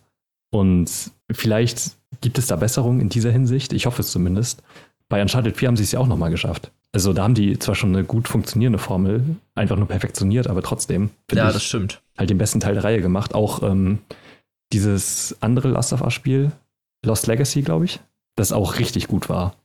[0.51, 3.73] Und vielleicht gibt es da Besserungen in dieser Hinsicht.
[3.73, 4.63] Ich hoffe es zumindest.
[5.09, 6.71] Bei Uncharted 4 haben sie es ja auch nochmal geschafft.
[6.93, 9.23] Also da haben die zwar schon eine gut funktionierende Formel,
[9.55, 11.11] einfach nur perfektioniert, aber trotzdem.
[11.31, 12.01] Ja, das stimmt.
[12.17, 13.35] Halt den besten Teil der Reihe gemacht.
[13.35, 13.99] Auch ähm,
[14.73, 16.51] dieses andere Last of Us Spiel,
[17.05, 17.99] Lost Legacy, glaube ich,
[18.35, 19.55] das auch richtig gut war.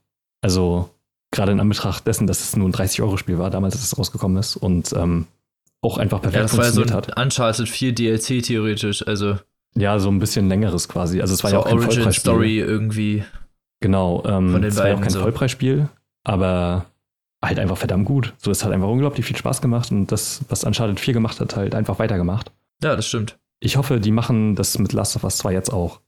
[0.41, 0.89] Also
[1.31, 4.55] gerade in Anbetracht dessen, dass es nur ein 30-Euro-Spiel war, damals, als es rausgekommen ist
[4.55, 5.27] und ähm,
[5.83, 7.23] auch einfach perfekt ja, das funktioniert war ja so ein hat.
[7.23, 9.37] Uncharted 4 DLC theoretisch, also.
[9.75, 11.19] Ja, so ein bisschen längeres quasi.
[11.19, 12.19] Also es war so ja auch kein Origin Vollpreisspiel.
[12.21, 13.23] Story irgendwie.
[13.79, 15.21] Genau, ähm, es war ja auch kein so.
[15.21, 15.89] Vollpreisspiel,
[16.23, 16.85] aber
[17.43, 18.33] halt einfach verdammt gut.
[18.37, 21.55] So, es hat einfach unglaublich viel Spaß gemacht und das, was Uncharted 4 gemacht hat,
[21.55, 22.51] halt einfach weitergemacht.
[22.81, 26.01] Ja, das stimmt ich hoffe, die machen das mit Last of Us 2 jetzt auch.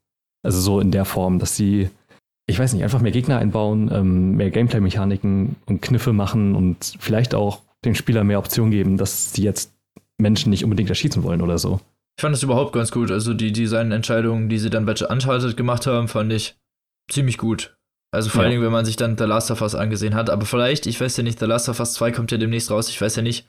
[0.43, 1.89] Also so in der Form, dass sie,
[2.47, 7.33] ich weiß nicht, einfach mehr Gegner einbauen, ähm, mehr Gameplay-Mechaniken und Kniffe machen und vielleicht
[7.33, 9.73] auch den Spieler mehr Optionen geben, dass sie jetzt
[10.17, 11.79] Menschen nicht unbedingt erschießen wollen oder so.
[12.17, 13.11] Ich fand das überhaupt ganz gut.
[13.11, 16.55] Also die Designentscheidungen, die sie dann bei Uncharted gemacht haben, fand ich
[17.09, 17.77] ziemlich gut.
[18.11, 18.43] Also vor ja.
[18.43, 20.29] allen Dingen, wenn man sich dann The Last of Us angesehen hat.
[20.29, 22.89] Aber vielleicht, ich weiß ja nicht, The Last of Us 2 kommt ja demnächst raus.
[22.89, 23.47] Ich weiß ja nicht,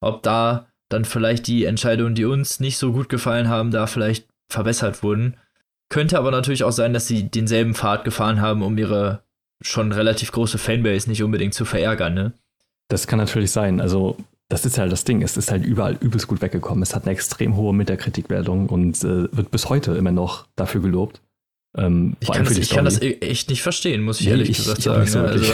[0.00, 4.26] ob da dann vielleicht die Entscheidungen, die uns nicht so gut gefallen haben, da vielleicht
[4.50, 5.36] verbessert wurden.
[5.90, 9.22] Könnte aber natürlich auch sein, dass sie denselben Pfad gefahren haben, um ihre
[9.62, 12.32] schon relativ große Fanbase nicht unbedingt zu verärgern, ne?
[12.88, 13.80] Das kann natürlich sein.
[13.80, 14.16] Also,
[14.48, 15.22] das ist halt das Ding.
[15.22, 16.82] Es ist halt überall übelst gut weggekommen.
[16.82, 21.20] Es hat eine extrem hohe Metakritikwerdung und äh, wird bis heute immer noch dafür gelobt.
[21.76, 24.50] Ähm, ich, kann das, ich kann das, e- echt nicht verstehen, muss ich nee, ehrlich
[24.50, 25.06] ich, gesagt ich sagen.
[25.06, 25.28] So ne?
[25.28, 25.52] also,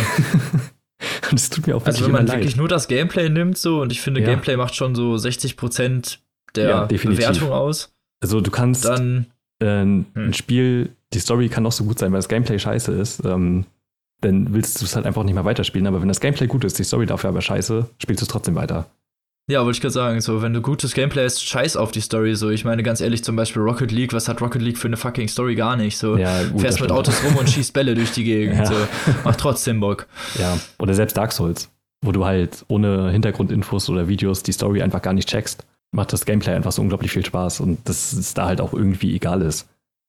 [1.30, 3.90] und es tut mir auch Also wenn man wirklich nur das Gameplay nimmt so und
[3.90, 4.26] ich finde ja.
[4.26, 6.18] Gameplay macht schon so 60%
[6.54, 7.92] der ja, Bewertung aus.
[8.22, 9.26] Also du kannst dann
[9.60, 10.32] äh, ein hm.
[10.32, 13.24] Spiel, die Story kann noch so gut sein, weil das Gameplay scheiße ist.
[13.24, 13.66] Ähm,
[14.20, 15.86] dann willst du es halt einfach nicht mehr weiterspielen.
[15.86, 18.54] Aber wenn das Gameplay gut ist, die Story dafür aber scheiße, spielst du es trotzdem
[18.54, 18.86] weiter.
[19.50, 22.34] Ja, wollte ich gerade sagen, so, wenn du gutes Gameplay hast, scheiß auf die Story,
[22.34, 22.48] so.
[22.48, 25.28] Ich meine, ganz ehrlich, zum Beispiel Rocket League, was hat Rocket League für eine fucking
[25.28, 25.54] Story?
[25.54, 26.16] Gar nicht, so.
[26.16, 28.64] Ja, gut, Fährst mit Autos rum und schießt Bälle durch die Gegend, ja.
[28.64, 28.74] so.
[29.22, 30.06] Macht trotzdem Bock.
[30.38, 31.70] Ja, oder selbst Dark Souls,
[32.02, 36.24] wo du halt ohne Hintergrundinfos oder Videos die Story einfach gar nicht checkst, macht das
[36.24, 39.68] Gameplay einfach so unglaublich viel Spaß und dass es da halt auch irgendwie egal ist.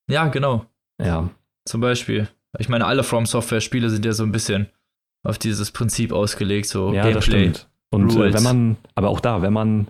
[0.10, 0.66] Ja, genau.
[1.04, 1.30] Ja.
[1.66, 2.30] Zum Beispiel.
[2.60, 4.68] Ich meine, alle From Software-Spiele sind ja so ein bisschen
[5.24, 7.14] auf dieses Prinzip ausgelegt, so ja, Gameplay.
[7.14, 7.68] Das stimmt.
[7.90, 9.88] Und äh, wenn man, aber auch da, wenn man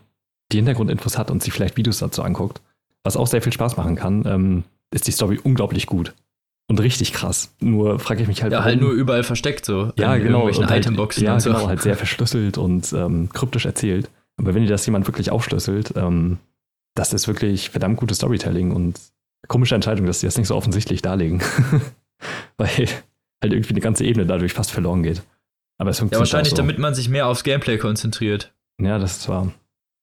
[0.51, 2.61] die Hintergrundinfos hat und sich vielleicht Videos dazu anguckt,
[3.03, 6.13] was auch sehr viel Spaß machen kann, ähm, ist die Story unglaublich gut.
[6.67, 7.53] Und richtig krass.
[7.59, 8.51] Nur frage ich mich halt.
[8.51, 9.91] Ja, halt nur überall versteckt so.
[9.97, 10.47] Ja, genau.
[10.47, 11.51] In halt, Itemboxen ja, und so.
[11.51, 14.09] genau, halt sehr verschlüsselt und ähm, kryptisch erzählt.
[14.37, 16.39] Aber wenn dir das jemand wirklich aufschlüsselt, ähm,
[16.95, 18.99] das ist wirklich verdammt gutes Storytelling und
[19.47, 21.41] komische Entscheidung, dass sie das nicht so offensichtlich darlegen.
[22.57, 22.87] Weil
[23.41, 25.23] halt irgendwie eine ganze Ebene dadurch fast verloren geht.
[25.77, 26.29] Aber es funktioniert.
[26.29, 26.57] Ja, wahrscheinlich, so.
[26.57, 28.53] damit man sich mehr aufs Gameplay konzentriert.
[28.81, 29.51] Ja, das ist wahr.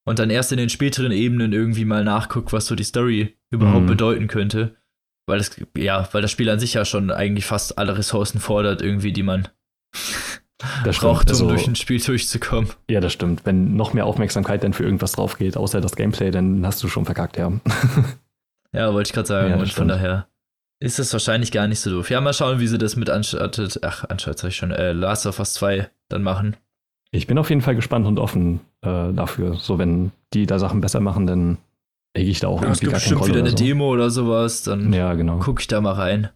[0.05, 3.83] Und dann erst in den späteren Ebenen irgendwie mal nachguckt, was so die Story überhaupt
[3.83, 3.87] mhm.
[3.87, 4.77] bedeuten könnte.
[5.27, 8.83] Weil das, ja, weil das Spiel an sich ja schon eigentlich fast alle Ressourcen fordert,
[8.83, 9.49] irgendwie, die man
[10.85, 12.71] das braucht, um also, durch ein Spiel durchzukommen.
[12.91, 13.47] Ja, das stimmt.
[13.47, 16.89] Wenn noch mehr Aufmerksamkeit dann für irgendwas drauf geht, außer das Gameplay, dann hast du
[16.89, 17.53] schon verkackt, ja.
[18.73, 19.51] ja, wollte ich gerade sagen.
[19.51, 20.27] Ja, und von daher
[20.83, 22.11] ist es wahrscheinlich gar nicht so doof.
[22.11, 25.27] Ja, mal schauen, wie sie das mit Uncharted, ach, Uncharted sag ich schon, äh, Last
[25.27, 26.57] of Us 2 dann machen.
[27.13, 29.55] Ich bin auf jeden Fall gespannt und offen äh, dafür.
[29.55, 31.59] So, wenn die da Sachen besser machen, dann
[32.17, 33.57] lege ich da auch ja, irgendwie gar bestimmt wieder eine so.
[33.57, 35.39] Demo oder sowas, dann ja, genau.
[35.39, 36.31] gucke ich da mal rein.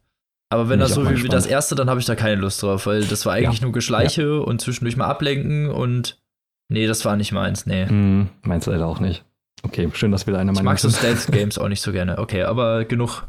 [0.48, 2.62] Aber wenn Bin das so wie, wie das erste, dann habe ich da keine Lust
[2.62, 3.64] drauf, weil das war eigentlich ja.
[3.64, 4.38] nur Geschleiche ja.
[4.38, 6.20] und zwischendurch mal ablenken und
[6.68, 7.86] nee, das war nicht meins, nee.
[7.86, 9.24] Mm, meins leider auch nicht.
[9.64, 12.18] Okay, schön, dass wir da eine Meinung Ich mag so Stealth-Games auch nicht so gerne.
[12.18, 13.24] Okay, aber genug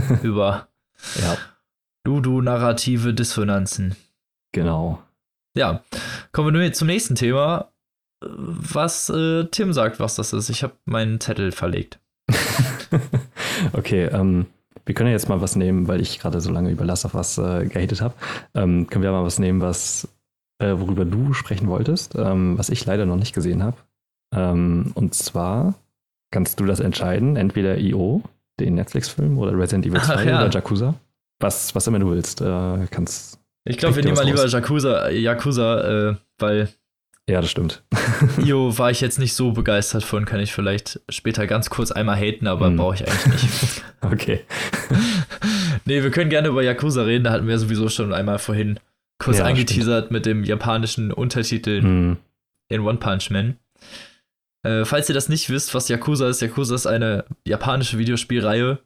[0.22, 0.68] über
[1.20, 1.36] ja.
[2.04, 3.96] Ludo-narrative Dissonanzen.
[4.52, 5.02] Genau.
[5.56, 5.82] Ja,
[6.32, 7.70] kommen wir nun zum nächsten Thema,
[8.20, 10.48] was äh, Tim sagt, was das ist.
[10.48, 11.98] Ich habe meinen Zettel verlegt.
[13.72, 14.46] okay, ähm,
[14.84, 17.14] wir können ja jetzt mal was nehmen, weil ich gerade so lange über Last of
[17.14, 18.14] Us äh, gehatet habe.
[18.54, 20.08] Ähm, können wir mal was nehmen, was
[20.58, 23.76] äh, worüber du sprechen wolltest, ähm, was ich leider noch nicht gesehen habe.
[24.34, 25.74] Ähm, und zwar
[26.30, 28.22] kannst du das entscheiden, entweder IO,
[28.66, 30.40] den Netflix-Film, oder Resident Evil 2 ja.
[30.40, 30.94] oder Yakuza.
[31.40, 33.38] Was, was immer du willst, äh, kannst.
[33.64, 36.68] Ich glaube, wir nehmen mal lieber Yakuza, Yakuza äh, weil.
[37.28, 37.84] Ja, das stimmt.
[38.44, 42.16] Io war ich jetzt nicht so begeistert von, kann ich vielleicht später ganz kurz einmal
[42.16, 42.76] haten, aber hm.
[42.76, 43.84] brauche ich eigentlich nicht.
[44.00, 44.40] okay.
[45.84, 48.80] nee, wir können gerne über Yakuza reden, da hatten wir sowieso schon einmal vorhin
[49.18, 50.10] kurz ja, angeteasert stimmt.
[50.10, 52.16] mit dem japanischen Untertitel hm.
[52.68, 53.56] in One Punch Man.
[54.64, 58.78] Äh, falls ihr das nicht wisst, was Yakuza ist, Yakuza ist eine japanische Videospielreihe.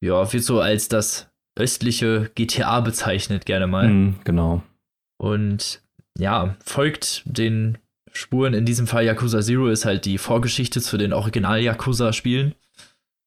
[0.00, 3.88] Ja, wird so als das östliche GTA bezeichnet, gerne mal.
[3.88, 4.62] Mm, genau.
[5.18, 5.82] Und
[6.16, 7.78] ja, folgt den
[8.12, 8.54] Spuren.
[8.54, 12.54] In diesem Fall Yakuza Zero ist halt die Vorgeschichte zu den Original-Yakuza-Spielen.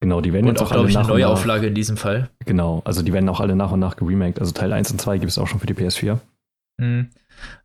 [0.02, 2.30] Genau, die werden und jetzt auch, glaube ich, eine Neuauflage in diesem Fall.
[2.46, 4.40] Genau, also die werden auch alle nach und nach geremaked.
[4.40, 6.18] Also Teil 1 und 2 gibt es auch schon für die PS4.
[6.78, 7.10] Mhm.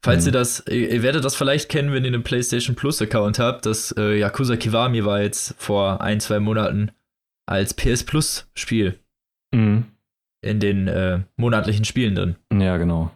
[0.02, 0.28] Falls mhm.
[0.28, 3.66] ihr das, ihr, ihr, werdet das vielleicht kennen, wenn ihr einen PlayStation Plus Account habt.
[3.66, 6.90] Das äh, Yakuza Kiwami war jetzt vor ein, zwei Monaten
[7.46, 8.98] als PS Plus Spiel
[9.54, 9.84] mhm.
[10.42, 12.36] in den äh, monatlichen Spielen drin.
[12.52, 13.10] Ja, genau.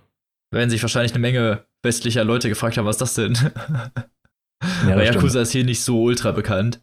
[0.52, 3.34] Werden sich wahrscheinlich eine Menge westlicher Leute gefragt haben, was das denn?
[4.86, 5.42] ja, Weil Yakuza stimmt.
[5.42, 6.80] ist hier nicht so ultra bekannt.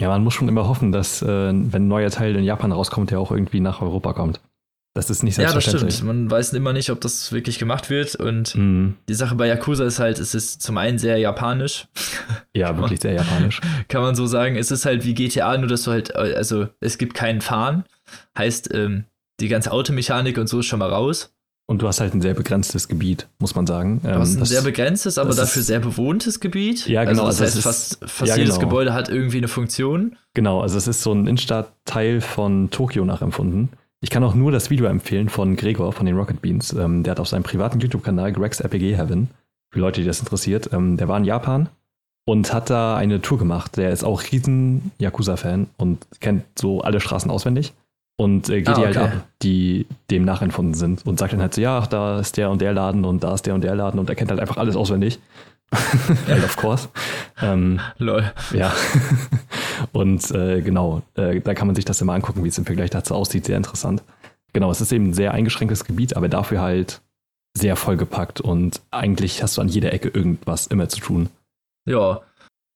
[0.00, 3.10] Ja, man muss schon immer hoffen, dass, äh, wenn ein neuer Teil in Japan rauskommt,
[3.10, 4.40] der auch irgendwie nach Europa kommt.
[4.92, 5.82] Das ist nicht selbstverständlich.
[5.82, 6.08] Ja, das stimmt.
[6.08, 8.16] Man weiß immer nicht, ob das wirklich gemacht wird.
[8.16, 8.94] Und mm.
[9.08, 11.86] die Sache bei Yakuza ist halt, es ist zum einen sehr japanisch.
[12.52, 13.60] Ja, wirklich sehr japanisch.
[13.88, 14.56] Kann man so sagen.
[14.56, 17.84] Es ist halt wie GTA, nur dass du halt, also es gibt keinen Fahren.
[18.36, 19.04] Heißt, ähm,
[19.38, 21.32] die ganze Automechanik und so ist schon mal raus.
[21.70, 24.00] Und du hast halt ein sehr begrenztes Gebiet, muss man sagen.
[24.02, 26.88] Du hast ein das, sehr begrenztes, aber dafür sehr bewohntes Gebiet.
[26.88, 27.26] Ja, genau.
[27.26, 28.66] Also das also heißt, fast, fast ja, jedes genau.
[28.66, 30.16] Gebäude hat irgendwie eine Funktion.
[30.34, 33.68] Genau, also es ist so ein Innenstadtteil von Tokio nachempfunden.
[34.02, 36.72] Ich kann auch nur das Video empfehlen von Gregor von den Rocket Beans.
[36.72, 39.28] Ähm, der hat auf seinem privaten YouTube-Kanal Greg's RPG Heaven,
[39.72, 40.70] für Leute, die das interessiert.
[40.72, 41.68] Ähm, der war in Japan
[42.24, 43.76] und hat da eine Tour gemacht.
[43.76, 47.74] Der ist auch riesen Yakuza-Fan und kennt so alle Straßen auswendig
[48.16, 49.06] und äh, geht Ah, die halt okay.
[49.06, 52.62] ab, die dem nachempfunden sind und sagt dann halt so, ja, da ist der und
[52.62, 54.76] der Laden und da ist der und der Laden und er kennt halt einfach alles
[54.76, 55.18] auswendig.
[56.26, 56.88] halt of course.
[57.42, 58.32] Ähm, Lol.
[58.52, 58.72] ja.
[59.92, 62.90] und äh, genau, äh, da kann man sich das immer angucken, wie es im Vergleich
[62.90, 63.44] dazu aussieht.
[63.44, 64.02] Sehr interessant.
[64.52, 67.00] Genau, es ist eben ein sehr eingeschränktes Gebiet, aber dafür halt
[67.56, 71.28] sehr vollgepackt und eigentlich hast du an jeder Ecke irgendwas immer zu tun.
[71.88, 72.20] Ja.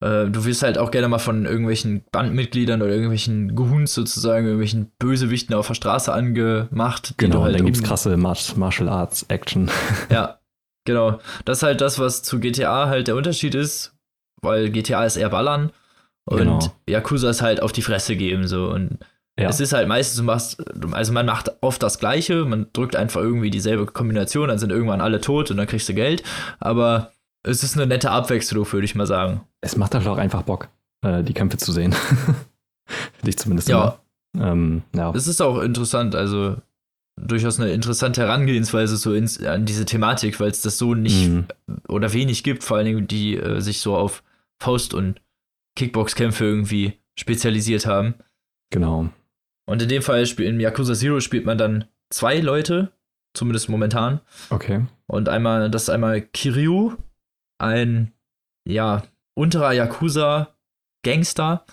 [0.01, 4.91] Äh, du wirst halt auch gerne mal von irgendwelchen Bandmitgliedern oder irgendwelchen Goons sozusagen, irgendwelchen
[4.99, 7.15] Bösewichten auf der Straße angemacht.
[7.17, 9.71] Genau, halt dann gibt's um- krasse Mar Martial Arts Action.
[10.11, 10.41] Ja,
[10.85, 11.21] genau.
[11.45, 13.95] Das ist halt das, was zu GTA halt der Unterschied ist,
[14.43, 15.71] weil GTA ist eher Ballern
[16.27, 16.59] und Genau.
[16.89, 18.99] Yakuza ist halt auf die Fresse geben so und
[19.39, 19.49] Ja.
[19.49, 20.63] es ist halt meistens, du machst,
[20.93, 25.01] also man macht oft das Gleiche, man drückt einfach irgendwie dieselbe Kombination, dann sind irgendwann
[25.01, 26.23] alle tot und dann kriegst du Geld,
[26.61, 27.13] aber
[27.43, 29.43] es ist eine nette Abwechslung, würde ich mal sagen.
[29.61, 30.69] Es macht halt auch einfach Bock,
[31.05, 31.93] äh, die Kämpfe zu sehen.
[32.87, 33.99] Finde ich zumindest Ja,
[34.35, 34.47] immer.
[34.47, 35.11] Ähm, ja.
[35.15, 36.57] es ist auch interessant, also
[37.21, 41.47] durchaus eine interessante Herangehensweise so ins, an diese Thematik, weil es das so nicht Mhm.
[41.89, 44.23] oder wenig gibt, vor allen Dingen, die äh, sich so auf
[44.61, 45.21] Faust- und
[45.77, 48.15] Kickboxkämpfe irgendwie spezialisiert haben.
[48.71, 49.09] Genau.
[49.67, 52.93] Und in dem Fall in Yakuza Zero spielt man dann zwei Leute,
[53.35, 54.21] zumindest momentan.
[54.51, 54.85] Okay.
[55.07, 56.97] Und einmal, das ist einmal Kiryu,
[57.59, 58.13] ein,
[58.67, 59.03] ja,
[59.35, 61.65] unterer Yakuza-Gangster,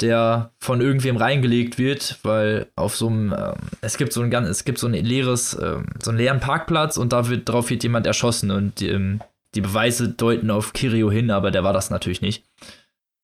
[0.00, 4.48] der von irgendwem reingelegt wird, weil auf so einem, ähm, es gibt so ein ganz,
[4.48, 7.82] es gibt so ein leeres, ähm, so einen leeren Parkplatz und da wird, drauf wird
[7.82, 9.20] jemand erschossen und ähm,
[9.54, 12.44] die Beweise deuten auf Kiryu hin, aber der war das natürlich nicht.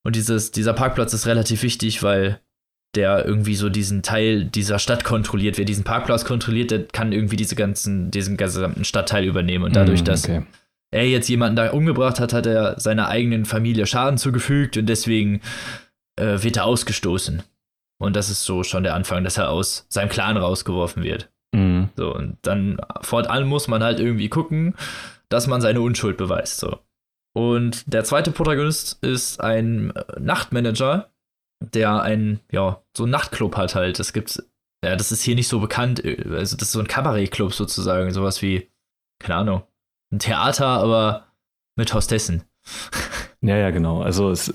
[0.05, 2.41] Und dieses, dieser Parkplatz ist relativ wichtig, weil
[2.95, 5.57] der irgendwie so diesen Teil dieser Stadt kontrolliert.
[5.57, 9.65] Wer diesen Parkplatz kontrolliert, der kann irgendwie diese ganzen, diesen gesamten Stadtteil übernehmen.
[9.65, 10.43] Und dadurch, dass Okay.
[10.91, 15.41] er jetzt jemanden da umgebracht hat, hat er seiner eigenen Familie Schaden zugefügt und deswegen
[16.17, 17.43] äh, wird er ausgestoßen.
[17.99, 21.31] Und das ist so schon der Anfang, dass er aus seinem Clan rausgeworfen wird.
[21.55, 21.89] Mhm.
[21.97, 24.75] So, und dann fortan muss man halt irgendwie gucken,
[25.31, 26.59] dass man seine Unschuld beweist.
[26.59, 26.79] So.
[27.35, 31.11] Und der zweite Protagonist ist ein äh, Nachtmanager,
[31.61, 33.99] der ein, ja, so einen Nachtclub hat halt.
[33.99, 34.43] Das gibt's,
[34.85, 36.05] ja, das ist hier nicht so bekannt.
[36.05, 38.11] äh, Also, das ist so ein Kabarettclub sozusagen.
[38.13, 38.69] Sowas wie,
[39.21, 39.63] keine Ahnung,
[40.13, 41.27] ein Theater, aber
[41.77, 42.43] mit Hostessen.
[43.45, 44.03] Ja, ja, genau.
[44.03, 44.53] Also es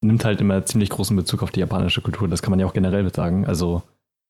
[0.00, 2.28] nimmt halt immer ziemlich großen Bezug auf die japanische Kultur.
[2.28, 3.46] Das kann man ja auch generell mit sagen.
[3.48, 3.82] Also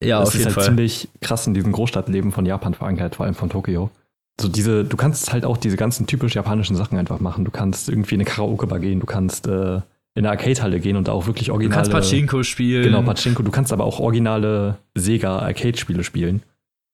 [0.02, 0.64] Ja, es auf ist jeden halt Fall.
[0.64, 3.90] ziemlich krass in diesem Großstadtleben von Japan verankert, vor allem von Tokio.
[4.40, 7.44] So diese, du kannst halt auch diese ganzen typisch japanischen Sachen einfach machen.
[7.44, 9.76] Du kannst irgendwie in eine Karaoke-Bar gehen, du kannst äh,
[10.14, 11.76] in eine Arcade-Halle gehen und da auch wirklich Du originale.
[11.82, 12.84] kannst Pachinko spielen.
[12.84, 13.42] Genau, Pachinko.
[13.42, 16.42] Du kannst aber auch originale Sega Arcade-Spiele spielen.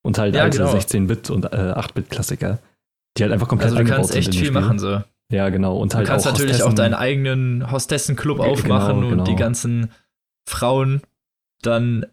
[0.03, 0.73] Und halt Ja, alte genau.
[0.75, 2.59] 16-Bit und äh, 8-Bit-Klassiker.
[3.17, 4.61] Die halt einfach komplett also, du eingebaut kannst echt sind in dem viel Spiel.
[4.61, 5.01] machen, so.
[5.31, 5.77] Ja, genau.
[5.79, 9.21] Und Du halt kannst auch natürlich auch Hostessen- deinen eigenen Hostessen-Club Genau, aufmachen genau.
[9.21, 9.91] und die ganzen
[10.47, 11.01] Frauen
[11.63, 12.05] dann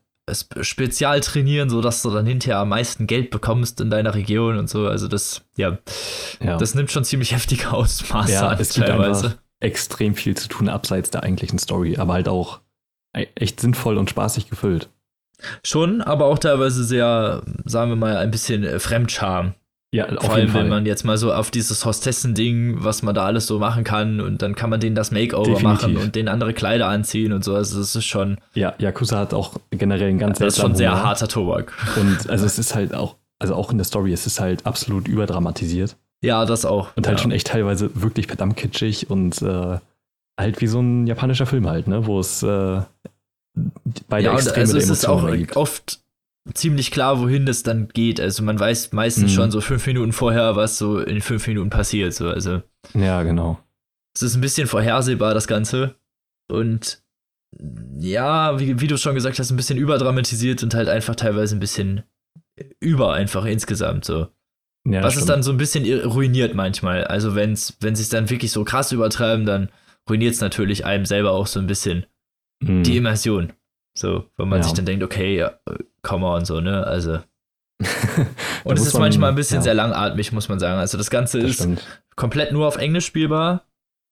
[0.62, 4.88] spezial trainieren, sodass du dann hinterher am meisten Geld bekommst in deiner Region und so.
[4.88, 5.78] Also das, ja,
[6.40, 6.58] ja.
[6.58, 9.26] das nimmt schon ziemlich heftige Ausmaße Ja, an es gibt teilweise.
[9.28, 12.62] einfach extrem viel zu tun abseits der eigentlichen Story, aber halt auch
[13.16, 14.90] e- echt sinnvoll und spaßig gefüllt.
[15.64, 19.56] Schon, aber auch teilweise sehr, sagen wir mal, ein bisschen äh, Fremdscham.
[19.94, 23.46] Ja, Vor allem, wenn man jetzt mal so auf dieses Hostessen-Ding, was man da alles
[23.48, 25.64] so machen kann und dann kann man denen das Makeover Definitiv.
[25.82, 27.54] machen und denen andere Kleider anziehen und so.
[27.56, 30.92] Also das ist schon, ja, Yakuza hat auch generell einen ganz das ist schon sehr
[30.92, 31.04] Humor.
[31.04, 31.74] harter Tobak.
[32.00, 35.10] Und also es ist halt auch, also auch in der Story, es ist halt absolut
[35.10, 36.96] überdramatisiert Ja, das auch.
[36.96, 37.24] und halt ja.
[37.24, 39.78] schon echt teilweise wirklich verdammt kitschig und äh,
[40.40, 42.82] halt wie so ein japanischer Film halt, ne, wo es äh,
[44.08, 45.58] beide ja, Extreme also der es ist Emotionen auch ergibt.
[45.58, 46.00] oft
[46.54, 48.20] ziemlich klar, wohin das dann geht.
[48.20, 49.36] Also man weiß meistens Mhm.
[49.36, 52.14] schon so fünf Minuten vorher, was so in fünf Minuten passiert.
[52.14, 52.30] So.
[52.30, 52.62] Also
[52.94, 53.60] Ja, genau.
[54.16, 55.96] es ist ein bisschen vorhersehbar, das Ganze.
[56.52, 57.02] Und
[58.00, 61.60] ja, wie, wie du schon gesagt hast, ein bisschen überdramatisiert und halt einfach teilweise ein
[61.60, 62.04] bisschen
[62.80, 64.28] über einfach insgesamt so.
[64.88, 67.04] Ja, Was es dann so ein bisschen ruiniert manchmal.
[67.04, 69.70] Also wenn's, wenn sie es dann wirklich so krass übertreiben, dann
[70.10, 72.06] ruiniert es natürlich einem selber auch so ein bisschen
[72.64, 72.84] Mhm.
[72.84, 73.54] die Immersion.
[73.94, 74.64] So, wenn man Ja.
[74.64, 76.86] sich dann denkt, okay, ja, äh, come on, so, ne?
[76.88, 77.20] Also.
[78.64, 79.62] Und es ist man- manchmal ein bisschen ja.
[79.64, 80.80] sehr langatmig, muss man sagen.
[80.80, 81.84] Also das Ganze das ist stimmt.
[82.16, 83.66] komplett nur auf Englisch spielbar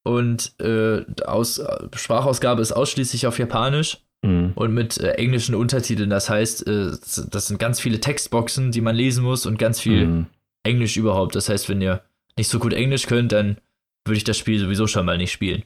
[0.04, 1.62] und äh, aus,
[1.96, 4.52] Sprachausgabe ist ausschließlich auf Japanisch Mhm.
[4.56, 6.10] und mit äh, englischen Untertiteln.
[6.10, 6.92] Das heißt, äh,
[7.32, 10.26] das sind ganz viele Textboxen, die man lesen muss und ganz viel Mhm.
[10.64, 11.36] Englisch überhaupt.
[11.36, 12.02] Das heißt, wenn ihr
[12.38, 13.60] nicht so gut Englisch könnt, dann
[14.06, 15.64] würde ich das Spiel sowieso schon mal nicht spielen.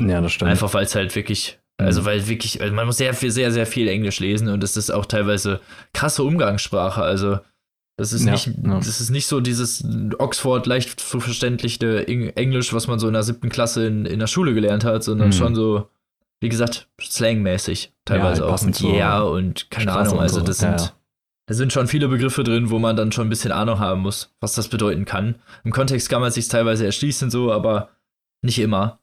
[0.00, 0.48] Ja, das stimmt.
[0.50, 2.04] Einfach weil es halt wirklich, also Mhm.
[2.06, 4.90] weil wirklich, also man muss sehr viel, sehr, sehr viel Englisch lesen und es ist
[4.90, 5.60] auch teilweise
[5.94, 7.02] krasse Umgangssprache.
[7.02, 7.38] Also
[8.00, 8.76] Das ist, Ja, nicht, ja.
[8.78, 9.84] das ist nicht so dieses
[10.18, 14.20] Oxford leicht zu verständliche Eng- Englisch, was man so in der siebten Klasse in, in
[14.20, 15.32] der Schule gelernt hat, sondern Mhm.
[15.32, 15.88] schon so,
[16.40, 17.92] wie gesagt, slangmäßig.
[18.04, 20.20] Teilweise halt auch mit Yeah und keine Straße Ahnung.
[20.20, 20.46] Also so.
[20.46, 20.92] das Ja, sind, ja.
[21.46, 24.32] da sind schon viele Begriffe drin, wo man dann schon ein bisschen Ahnung haben muss,
[24.40, 25.34] was das bedeuten kann.
[25.64, 27.88] Im Kontext kann man sich teilweise erschließen, so, aber
[28.42, 29.00] nicht immer.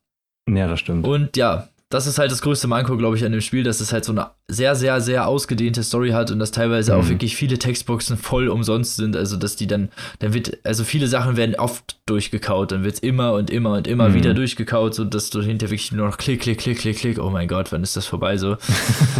[0.49, 1.05] Ja, das stimmt.
[1.05, 3.93] Und ja, das ist halt das größte Manko, glaube ich, an dem Spiel, dass es
[3.93, 7.09] halt so eine sehr, sehr, sehr ausgedehnte Story hat und dass teilweise auch Mhm.
[7.09, 9.15] wirklich viele Textboxen voll umsonst sind.
[9.15, 12.99] Also, dass die dann, dann wird, also viele Sachen werden oft durchgekaut, dann wird es
[13.01, 14.13] immer und immer und immer Mhm.
[14.15, 17.29] wieder durchgekaut, so dass du hinter wirklich nur noch klick, klick, klick, klick, klick, oh
[17.29, 18.57] mein Gott, wann ist das vorbei so?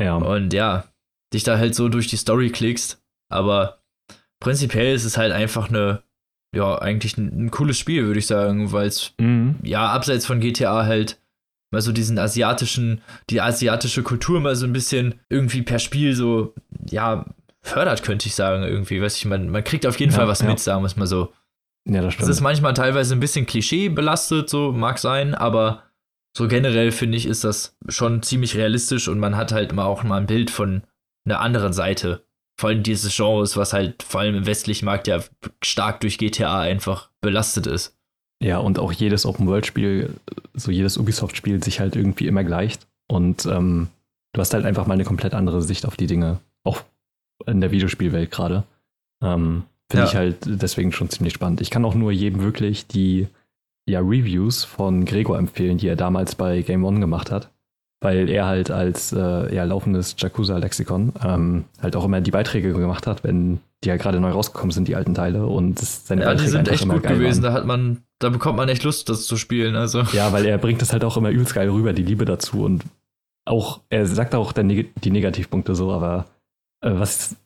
[0.00, 0.84] Ja, Und ja,
[1.34, 3.02] dich da halt so durch die Story klickst.
[3.30, 3.80] Aber
[4.40, 6.02] prinzipiell ist es halt einfach eine,
[6.54, 9.56] ja, eigentlich ein, ein cooles Spiel, würde ich sagen, weil es mhm.
[9.62, 11.18] ja, abseits von GTA halt
[11.70, 13.00] mal so diesen asiatischen,
[13.30, 16.54] die asiatische Kultur mal so ein bisschen irgendwie per Spiel so,
[16.88, 17.26] ja,
[17.62, 19.02] fördert, könnte ich sagen, irgendwie.
[19.02, 20.48] Weiß ich, man, man kriegt auf jeden Ja, Fall was ja.
[20.48, 21.32] mit, sagen wir es mal so.
[21.86, 22.30] ja, das Es stimmt.
[22.30, 25.82] ist manchmal teilweise ein bisschen Klischee belastet, so mag sein, aber
[26.36, 30.04] so generell finde ich, ist das schon ziemlich realistisch und man hat halt mal auch
[30.04, 30.82] mal ein Bild von
[31.26, 32.24] einer anderen Seite.
[32.56, 35.20] Vor allem dieses Genres, was halt vor allem im westlichen Markt ja
[35.62, 37.97] stark durch GTA einfach belastet ist.
[38.42, 40.14] Ja, und auch jedes Open-World-Spiel,
[40.54, 42.86] so jedes Ubisoft-Spiel sich halt irgendwie immer gleicht.
[43.08, 43.88] Und ähm,
[44.32, 46.82] du hast halt einfach mal eine komplett andere Sicht auf die Dinge, auch
[47.46, 48.62] in der Videospielwelt gerade.
[49.22, 50.08] Ähm, Finde Ja.
[50.10, 51.60] ich halt deswegen schon ziemlich spannend.
[51.62, 53.26] Ich kann auch nur jedem wirklich die
[53.88, 57.48] ja, Reviews von Gregor empfehlen, die er damals bei Game One gemacht hat.
[58.00, 63.06] Weil er halt als äh, ja, laufendes Jakuza-Lexikon ähm, halt auch immer die Beiträge gemacht
[63.08, 65.46] hat, wenn die ja gerade neu rausgekommen sind, die alten Teile.
[65.46, 67.42] Und seine Ja, die Beiträge sind einfach echt gut gewesen.
[67.42, 67.52] waren.
[67.54, 69.76] Da hat man, da bekommt man echt Lust, das zu spielen.
[69.76, 70.02] Also.
[70.12, 72.64] Ja, weil er bringt es halt auch immer übelst geil rüber, die Liebe dazu.
[72.64, 72.84] Und
[73.44, 76.26] auch, er sagt auch Neg die Negativpunkte so, aber
[76.80, 77.36] äh, was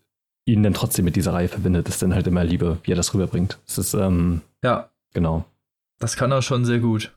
[0.44, 3.14] ihn dann trotzdem mit dieser Reihe verbindet, ist dann halt immer Liebe, wie er das
[3.14, 3.58] rüberbringt.
[3.66, 5.44] Es ist, ähm, Ja, genau.
[6.00, 7.12] das kann er schon sehr gut.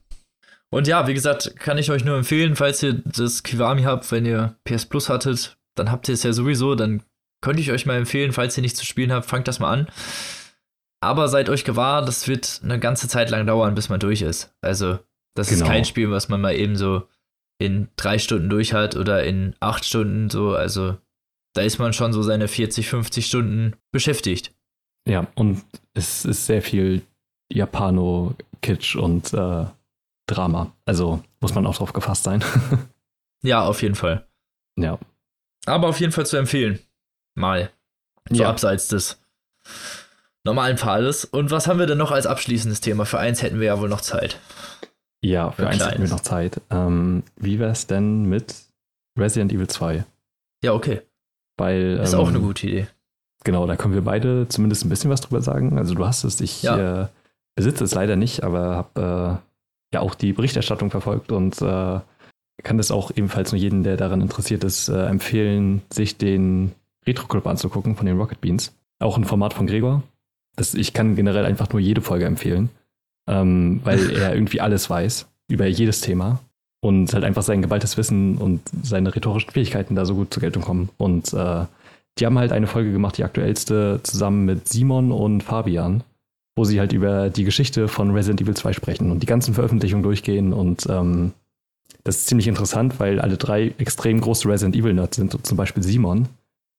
[0.70, 4.26] Und ja, wie gesagt, kann ich euch nur empfehlen, falls ihr das Kiwami habt, wenn
[4.26, 7.02] ihr PS Plus hattet, dann habt ihr es ja sowieso, dann
[7.40, 9.88] könnte ich euch mal empfehlen, falls ihr nichts zu spielen habt, fangt das mal an.
[11.00, 14.54] Aber seid euch gewahr, das wird eine ganze Zeit lang dauern, bis man durch ist.
[14.60, 14.98] Also,
[15.34, 15.70] das ist Genau.
[15.70, 17.06] kein Spiel, was man mal eben so
[17.58, 20.54] in drei Stunden durch hat oder in acht Stunden so.
[20.54, 20.96] Also,
[21.54, 24.52] da ist man schon so seine 40, 50 Stunden beschäftigt.
[25.08, 25.62] Ja, und
[25.94, 27.02] es ist sehr viel
[27.52, 29.66] Japano-Kitsch und äh,
[30.26, 30.72] Drama.
[30.84, 32.42] Also muss man auch drauf gefasst sein.
[33.42, 34.26] Ja, auf jeden Fall.
[34.76, 34.98] ja.
[35.66, 36.80] Aber auf jeden Fall zu empfehlen.
[37.36, 37.70] Mal.
[38.30, 38.48] So Ja.
[38.48, 39.20] abseits des
[40.46, 41.24] normalen Pfades.
[41.26, 43.04] Und was haben wir denn noch als abschließendes Thema?
[43.04, 44.40] Für eins hätten wir ja wohl noch Zeit.
[45.22, 46.60] Ja, für Ein eins hätten wir noch Zeit.
[46.70, 48.54] Ähm, wie wär's denn mit
[49.18, 50.04] Resident Evil 2?
[50.64, 51.02] Ja, okay.
[51.58, 52.86] Weil, Ist ähm, auch eine gute Idee.
[53.44, 55.78] Genau, da können wir beide zumindest ein bisschen was drüber sagen.
[55.78, 57.02] Also du hast es, ich Ja.
[57.02, 57.06] äh,
[57.54, 59.40] besitze es leider nicht, aber habe
[59.92, 62.00] äh, ja auch die Berichterstattung verfolgt und äh,
[62.62, 66.72] kann das auch ebenfalls nur jedem, der daran interessiert ist, äh, empfehlen, sich den
[67.06, 68.74] Retro Club anzugucken von den Rocket Beans.
[68.98, 70.02] Auch ein Format von Gregor.
[70.56, 72.70] Das, ich kann generell einfach nur jede Folge empfehlen,
[73.28, 76.40] ähm, weil er irgendwie alles weiß über jedes Thema
[76.80, 80.62] und halt einfach sein geballtes Wissen und seine rhetorischen Fähigkeiten da so gut zur Geltung
[80.62, 80.88] kommen.
[80.98, 81.64] Und äh,
[82.18, 86.02] die haben halt eine Folge gemacht, die aktuellste, zusammen mit Simon und Fabian,
[86.56, 90.02] wo sie halt über die Geschichte von Resident Evil 2 sprechen und die ganzen Veröffentlichungen
[90.02, 90.52] durchgehen.
[90.52, 91.32] Und ähm,
[92.04, 95.46] das ist ziemlich interessant, weil alle drei extrem große Resident Evil Nerds sind.
[95.46, 96.28] Zum Beispiel Simon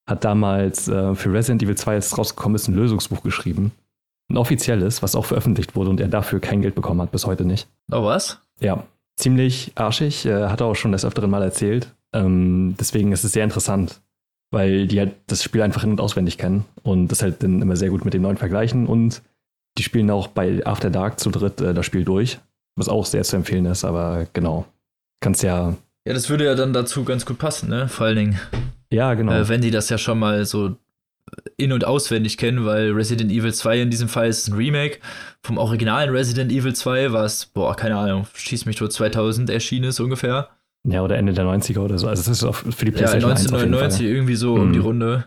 [0.08, 3.72] hat damals äh, für Resident Evil 2, als es rausgekommen ist, ein Lösungsbuch geschrieben.
[4.30, 7.46] Ein offizielles, was auch veröffentlicht wurde und er dafür kein Geld bekommen hat, bis heute
[7.46, 7.68] nicht.
[7.92, 8.40] Oh, was?
[8.60, 8.84] Ja,
[9.16, 11.94] ziemlich arschig, äh, hat er auch schon des Öfteren mal erzählt.
[12.14, 14.02] Ähm, deswegen ist es sehr interessant,
[14.52, 17.76] weil die halt das Spiel einfach in- und auswendig kennen und das halt dann immer
[17.76, 19.22] sehr gut mit dem neuen vergleichen und
[19.78, 22.40] die spielen auch bei After Dark zu dritt äh, das Spiel durch,
[22.76, 24.66] was auch sehr zu empfehlen ist, aber genau.
[25.20, 25.76] Kannst ja,
[26.08, 27.88] Ja, das würde ja dann dazu ganz gut passen, ne?
[27.88, 28.40] Vor allen Dingen,
[28.92, 29.32] ja, genau.
[29.34, 30.78] äh, wenn die das ja schon mal so
[31.58, 35.00] in- und auswendig kennen, weil Resident Evil 2 in diesem Fall ist ein Remake
[35.44, 40.00] vom originalen Resident Evil 2, was, boah, keine Ahnung, schieß mich tot 2000 erschienen ist
[40.00, 40.50] ungefähr.
[40.88, 42.08] ja, oder Ende der 90er oder so.
[42.08, 44.16] Also es ist auf, für die Ja, PlayStation 1 auf jeden 1999, Fall.
[44.16, 44.74] irgendwie so um Mhm.
[44.74, 45.26] die Runde.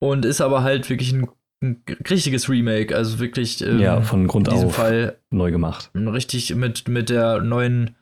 [0.00, 1.28] Und ist aber halt wirklich ein,
[1.62, 5.90] ein richtiges Remake, also wirklich ähm, Ja, von Grund in diesem auf Fall neu gemacht.
[5.94, 7.94] richtig mit, mit der neuen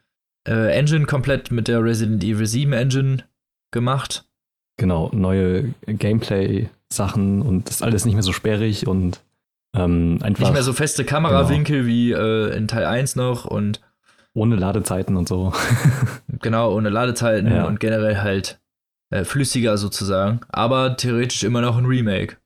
[0.49, 3.25] äh, Engine komplett, mit der Resident Evil 7 Engine
[3.71, 4.25] gemacht.
[4.77, 9.21] Genau, neue Gameplay-Sachen und das ist alles nicht mehr so sperrig und
[9.75, 13.81] ähm, einfach Nicht mehr so feste Kamerawinkel wie äh, in Teil 1 noch und
[14.33, 15.53] ohne Ladezeiten und so.
[16.43, 17.65] genau ohne Ladezeiten Ja.
[17.67, 18.61] und generell halt
[19.11, 22.37] äh, flüssiger sozusagen, aber theoretisch immer noch ein Remake.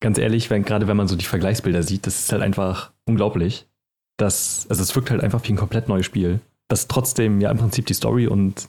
[0.00, 3.66] ganz ehrlich, wenn, gerade wenn man so die Vergleichsbilder sieht, das ist halt einfach unglaublich.
[4.18, 7.58] Das, also es wirkt halt einfach wie ein komplett neues Spiel, das trotzdem ja im
[7.58, 8.68] Prinzip die Story und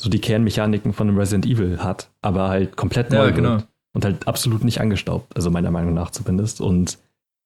[0.00, 3.50] so die Kernmechaniken von einem Resident Evil hat, aber halt komplett neu Ja, genau.
[3.56, 6.60] wird und halt absolut nicht angestaubt, also meiner Meinung nach zumindest.
[6.60, 6.98] Und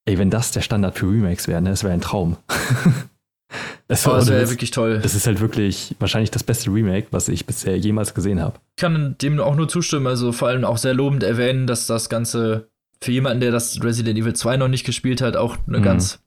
[0.05, 2.37] ey, wenn das der Standard für Remakes wäre, ne, das wäre ein Traum.
[3.89, 5.01] das, Oh, das wäre wirklich toll.
[5.03, 8.57] das ist halt wirklich wahrscheinlich das beste Remake, was ich bisher jemals gesehen habe.
[8.77, 12.09] Ich kann dem auch nur zustimmen, also vor allem auch sehr lobend erwähnen, dass das
[12.09, 12.69] Ganze
[13.03, 15.83] für jemanden, der das Resident Evil 2 noch nicht gespielt hat, auch eine Mhm.
[15.83, 16.21] ganz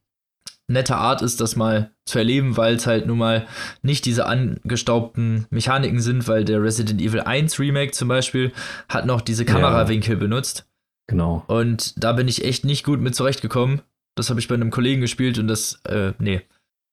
[0.68, 3.45] nette Art ist, das mal zu erleben, weil es halt nun mal
[3.82, 8.51] nicht diese angestaubten Mechaniken sind, weil der Resident Evil 1 Remake zum Beispiel
[8.89, 9.53] hat noch diese Ja.
[9.53, 10.66] Kamerawinkel benutzt.
[11.07, 11.43] Genau.
[11.47, 13.82] Und da bin ich echt nicht gut mit zurechtgekommen.
[14.16, 16.41] Das habe ich bei einem Kollegen gespielt und das, äh, nee.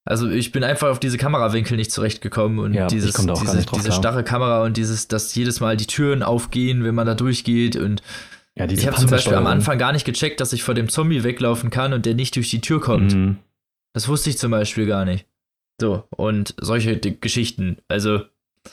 [0.05, 4.25] Also ich bin einfach auf diese Kamerawinkel nicht zurechtgekommen und Ja, dieses, diese, diese starre
[4.25, 8.03] Kamera und dieses, dass jedes Mal die Türen aufgehen, wenn man da durchgeht und
[8.57, 9.47] Ja, ich habe zum Beispiel am.
[9.47, 12.51] Anfang gar nicht gecheckt, dass ich vor dem Zombie weglaufen kann und der nicht durch
[12.51, 13.15] die Tür kommt.
[13.15, 13.37] Mhm.
[13.95, 15.27] Das wusste ich zum Beispiel gar nicht.
[15.81, 17.79] So, und solche Geschichten.
[17.89, 18.23] Also,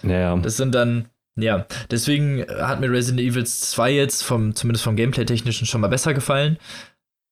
[0.03, 4.95] Ja, das sind dann, ja, deswegen hat mir Resident Evil 2 jetzt vom, zumindest vom
[4.95, 6.57] Gameplay-Technischen schon mal besser gefallen.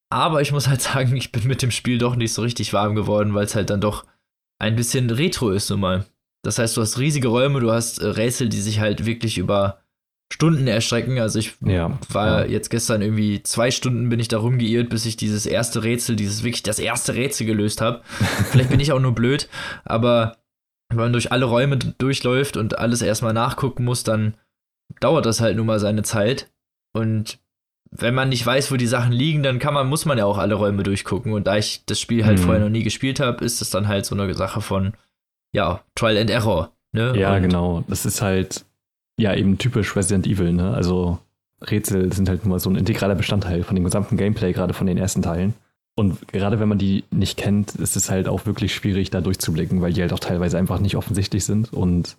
[0.09, 2.95] Aber ich muss halt sagen, ich bin mit dem Spiel doch nicht so richtig warm
[2.95, 4.05] geworden, weil es halt dann doch
[4.59, 6.05] ein bisschen retro ist nun mal.
[6.43, 9.81] Das heißt, du hast riesige Räume, du hast äh, Rätsel, die sich halt wirklich über
[10.31, 11.19] Stunden erstrecken.
[11.19, 11.97] Also ich ja.
[12.09, 12.51] war ja.
[12.51, 16.43] jetzt gestern irgendwie zwei Stunden bin ich da rumgeirrt, bis ich dieses erste Rätsel, dieses
[16.43, 18.01] wirklich das erste Rätsel gelöst habe.
[18.51, 19.47] Vielleicht bin ich auch nur blöd,
[19.85, 20.37] aber
[20.89, 24.35] wenn man durch alle Räume durchläuft und alles erstmal nachgucken muss, dann
[24.99, 26.49] dauert das halt nun mal seine Zeit.
[26.93, 27.39] Und
[27.91, 30.37] wenn man nicht weiß, wo die Sachen liegen, dann kann man, muss man ja auch
[30.37, 31.33] alle Räume durchgucken.
[31.33, 32.43] Und da ich das Spiel halt Mhm.
[32.43, 34.93] vorher noch nie gespielt habe, ist es dann halt so eine Sache von,
[35.53, 36.73] ja, Trial and Error.
[36.93, 37.17] Ne?
[37.17, 37.83] Ja, und genau.
[37.87, 38.65] Das ist halt
[39.17, 40.73] ja eben typisch Resident Evil, ne?
[40.73, 41.19] Also
[41.61, 44.97] Rätsel sind halt nur so ein integraler Bestandteil von dem gesamten Gameplay, gerade von den
[44.97, 45.53] ersten Teilen.
[45.95, 49.81] Und gerade wenn man die nicht kennt, ist es halt auch wirklich schwierig, da durchzublicken,
[49.81, 52.17] weil die halt auch teilweise einfach nicht offensichtlich sind und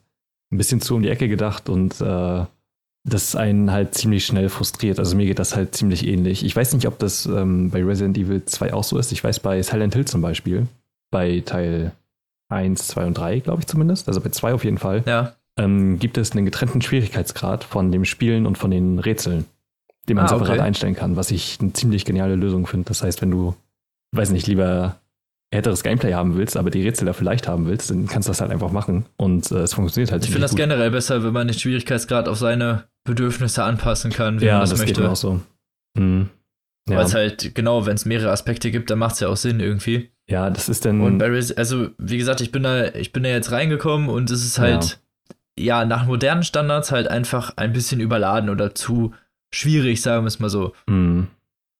[0.50, 2.44] ein bisschen zu um die Ecke gedacht und äh,
[3.04, 4.98] das einen halt ziemlich schnell frustriert.
[4.98, 6.44] Also mir geht das halt ziemlich ähnlich.
[6.44, 9.12] Ich weiß nicht, ob das ähm, bei Resident Evil 2 auch so ist.
[9.12, 10.66] Ich weiß bei Silent Hill zum Beispiel,
[11.12, 11.92] bei Teil
[12.48, 15.98] 1, 2 und 3, glaube ich zumindest, also bei 2 auf jeden Fall, Ja, ähm,
[15.98, 19.44] gibt es einen getrennten Schwierigkeitsgrad von dem Spielen und von den Rätseln,
[20.08, 20.60] den man Ah, separat okay.
[20.60, 22.86] einstellen kann, was ich eine ziemlich geniale Lösung finde.
[22.88, 23.54] Das heißt, wenn du,
[24.12, 25.00] weiß nicht, lieber
[25.52, 28.40] härteres Gameplay haben willst, aber die Rätsel dafür leicht haben willst, dann kannst du das
[28.40, 31.32] halt einfach machen und äh, es funktioniert halt ich finde das ziemlich generell besser, wenn
[31.32, 34.94] man den Schwierigkeitsgrad auf seine Bedürfnisse anpassen kann, wie Ja, man das, das möchte.
[34.94, 35.40] geht mir auch so.
[35.98, 36.28] Mhm.
[36.88, 36.96] Ja.
[36.98, 39.60] Weil es halt, genau, wenn es mehrere Aspekte gibt, dann macht es ja auch Sinn
[39.60, 40.10] irgendwie.
[40.28, 41.00] ja, das ist dann.
[41.00, 44.30] Und bei Resi also wie gesagt, ich bin da, ich bin da jetzt reingekommen und
[44.30, 45.00] es ist halt,
[45.58, 45.84] ja.
[45.84, 49.14] nach modernen Standards halt einfach ein bisschen überladen oder zu
[49.52, 50.74] schwierig, sagen wir es mal so.
[50.86, 51.28] Mhm.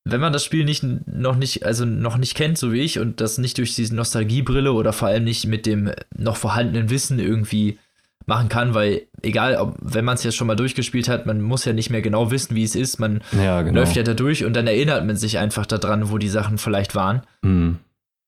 [0.05, 3.21] Wenn man das Spiel nicht noch nicht, also noch nicht kennt, so wie ich, und
[3.21, 7.79] das nicht durch diese Nostalgiebrille oder vor allem nicht mit dem noch vorhandenen Wissen irgendwie
[8.29, 11.65] machen kann, weil egal, ob, wenn man es ja schon mal durchgespielt hat, man muss
[11.65, 12.99] ja nicht mehr genau wissen, wie es ist.
[12.99, 13.81] Man ja, genau.
[13.81, 16.95] läuft ja da durch und dann erinnert man sich einfach daran, wo die Sachen vielleicht
[16.95, 17.23] waren.
[17.43, 17.79] Mhm.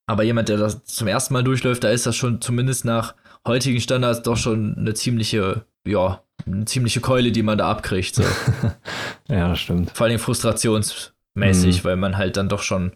[0.06, 3.14] Aber jemand, der das zum ersten Mal durchläuft, da ist das schon zumindest nach
[3.46, 8.14] heutigen Standards doch schon eine ziemliche, ja, eine ziemliche Keule, die man da abkriegt.
[8.14, 8.22] So.
[9.28, 9.90] ja, stimmt.
[9.96, 11.84] Vor allem frustrationsmäßig, Mhm.
[11.84, 12.92] weil man halt dann doch schon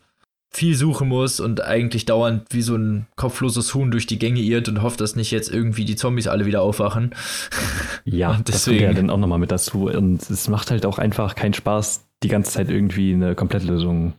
[0.51, 4.69] viel suchen muss und eigentlich dauernd wie so ein kopfloses Huhn durch die Gänge irrt
[4.69, 7.11] und hofft, dass nicht jetzt irgendwie die Zombies alle wieder aufwachen.
[8.07, 9.87] Ja, Und das kommt ja deswegen- dann auch nochmal mit dazu.
[9.89, 14.13] Und es macht halt auch einfach keinen Spaß, die ganze Zeit irgendwie eine Komplettlösung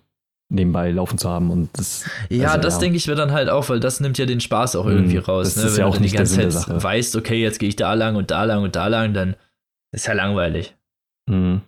[0.50, 1.50] nebenbei laufen zu haben.
[1.50, 2.80] Und das, Ja, Also, das ja.
[2.82, 5.18] denke ich mir dann halt auch, weil das nimmt ja den Spaß auch Mhm, irgendwie
[5.18, 5.54] raus.
[5.56, 5.70] das ne?
[5.70, 6.84] ist Wenn ja du auch die nicht der ganze Sinn der Zeit Sache.
[6.84, 9.36] weißt, okay, jetzt gehe ich da lang und da lang und da lang, dann
[9.92, 10.76] ist ja langweilig.
[11.30, 11.62] Mhm.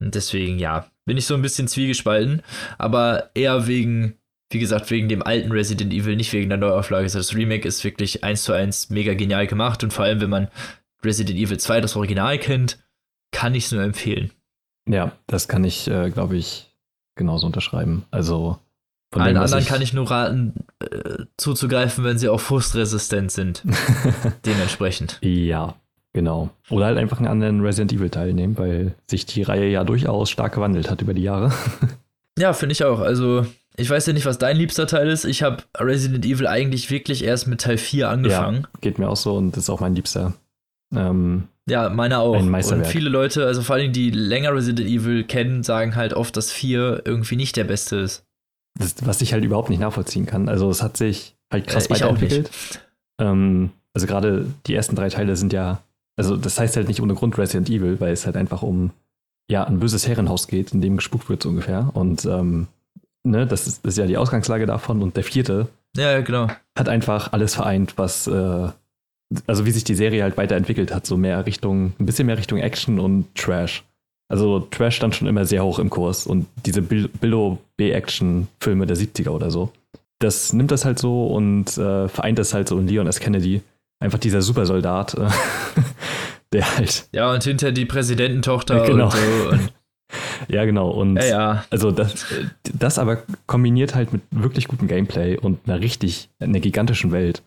[0.00, 2.42] Und deswegen, ja, bin ich so ein bisschen zwiegespalten,
[2.78, 4.14] aber eher wegen,
[4.50, 7.08] wie gesagt, wegen dem alten Resident Evil, nicht wegen der Neuauflage.
[7.08, 10.48] Das Remake ist wirklich eins zu eins mega genial gemacht und vor allem, wenn man
[11.04, 12.78] Resident Evil 2, das Original kennt,
[13.32, 14.30] kann ich es nur empfehlen.
[14.88, 16.65] ja, das kann ich, äh, glaube ich,
[17.16, 18.04] genauso unterschreiben.
[18.10, 18.58] Also
[19.12, 23.62] von Allen dem, anderen kann ich nur raten, äh, zuzugreifen, wenn sie auch frustresistent sind.
[24.46, 25.18] Dementsprechend.
[25.22, 25.74] ja,
[26.12, 26.50] genau.
[26.70, 30.30] Oder halt einfach einen anderen Resident Evil Teil nehmen, weil sich die Reihe ja durchaus
[30.30, 31.52] stark gewandelt hat über die Jahre.
[32.38, 33.00] Ja, finde ich auch.
[33.00, 33.46] Also,
[33.76, 35.24] ich weiß ja nicht, was dein liebster Teil ist.
[35.24, 38.66] Ich habe Resident Evil eigentlich wirklich erst mit Teil 4 angefangen.
[38.82, 40.34] Geht mir auch so und ist auch mein Liebster.
[40.94, 42.34] Ähm, Ja, meiner auch.
[42.34, 42.86] Ein Und Meisterwerk.
[42.86, 47.02] viele Leute, also vor allem die länger Resident Evil kennen, sagen halt oft, dass 4
[47.04, 48.24] irgendwie nicht der beste ist.
[48.78, 50.48] das, was ich halt überhaupt nicht nachvollziehen kann.
[50.48, 52.50] Also es hat sich halt krass Äh, ich auch weiterentwickelt.
[53.20, 55.80] Ähm, also gerade die ersten drei Teile sind ja,
[56.16, 58.90] also das heißt halt nicht ohne Grund Resident Evil, weil es halt einfach um
[59.50, 61.90] ja ein böses Herrenhaus geht, in dem gespukt wird so ungefähr.
[61.94, 62.66] Und ähm,
[63.24, 65.02] ne, das ist, das ist ja die Ausgangslage davon.
[65.02, 66.48] Und der vierte Ja, genau.
[66.78, 68.68] hat einfach alles vereint, was äh,
[69.46, 72.58] also wie sich die Serie halt weiterentwickelt hat, so mehr Richtung, ein bisschen mehr Richtung
[72.58, 73.84] Action und Trash.
[74.28, 78.96] Also Trash stand schon immer sehr hoch im Kurs und diese Bil- Billo B-Action-Filme der
[78.96, 79.72] 70er oder so.
[80.18, 83.20] Das nimmt das halt so und äh, vereint das halt so in Leon S.
[83.20, 83.62] Kennedy.
[84.00, 85.28] Einfach dieser Supersoldat, äh,
[86.52, 89.06] der halt, Ja, und hinter die Präsidententochter Genau.
[89.06, 89.48] und so.
[89.50, 89.72] Und,
[90.48, 91.64] ja genau, und ja, ja.
[91.70, 92.26] also das,
[92.74, 97.42] das aber kombiniert halt mit wirklich gutem Gameplay und einer richtig, einer gigantischen Welt.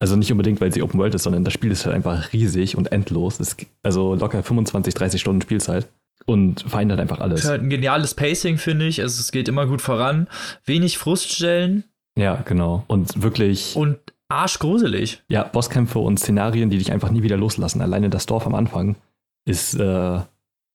[0.00, 2.76] Also nicht unbedingt, weil sie Open World ist, sondern das Spiel ist halt einfach riesig
[2.76, 3.38] und endlos.
[3.38, 5.86] Es, also locker 25, 30 Stunden Spielzeit
[6.26, 7.40] und halt einfach alles.
[7.44, 9.02] Ist halt ein geniales Pacing, finde ich.
[9.02, 10.26] Also es geht immer gut voran.
[10.64, 11.84] Wenig Fruststellen
[12.16, 12.84] Ja, genau.
[12.86, 13.98] Und wirklich, und
[14.28, 15.22] arschgruselig.
[15.28, 17.82] ja, Bosskämpfe und Szenarien, die dich einfach nie wieder loslassen.
[17.82, 18.96] Alleine das Dorf am Anfang
[19.44, 20.20] ist äh,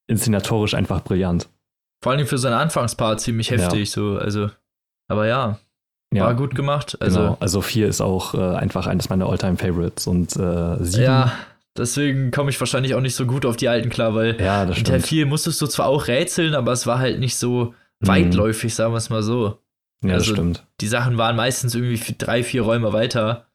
[0.08, 1.50] inszenatorisch einfach brillant.
[2.04, 3.58] Vor allem für seinen Anfangspart ziemlich Ja.
[3.58, 3.90] heftig.
[3.90, 4.52] So, also,
[5.08, 5.60] aber ja,
[6.16, 6.98] Ja, war gut gemacht.
[7.02, 7.38] Also, genau.
[7.40, 11.04] Also 4 ist auch äh, einfach eines meiner All-Time-Favorites und äh, 7.
[11.04, 11.32] ja,
[11.78, 14.76] deswegen komme ich wahrscheinlich auch nicht so gut auf die alten klar, weil ja, das
[14.78, 15.08] Teil stimmt.
[15.08, 18.08] 4 musstest du zwar auch rätseln, aber es war halt nicht so Mhm.
[18.08, 19.60] weitläufig, sagen wir es mal so.
[20.04, 20.66] Ja, das also- stimmt.
[20.82, 23.46] Die Sachen waren meistens irgendwie drei, vier Räume weiter.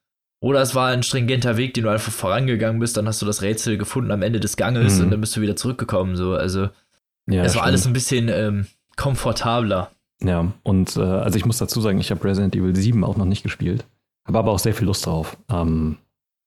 [0.42, 3.42] Oder es war ein stringenter Weg, den du einfach vorangegangen bist, dann hast du das
[3.42, 5.04] Rätsel gefunden am Ende des Ganges Mhm.
[5.04, 6.16] und dann bist du wieder zurückgekommen.
[6.16, 6.32] So.
[6.32, 6.70] Also
[7.28, 7.90] Ja, es das war alles stimmt.
[7.90, 9.90] ein bisschen ähm, komfortabler.
[10.22, 13.24] Ja, und äh, also ich muss dazu sagen, ich habe Resident Evil 7 auch noch
[13.24, 13.84] nicht gespielt.
[14.26, 15.36] Habe aber auch sehr viel Lust drauf.
[15.50, 15.96] Ähm,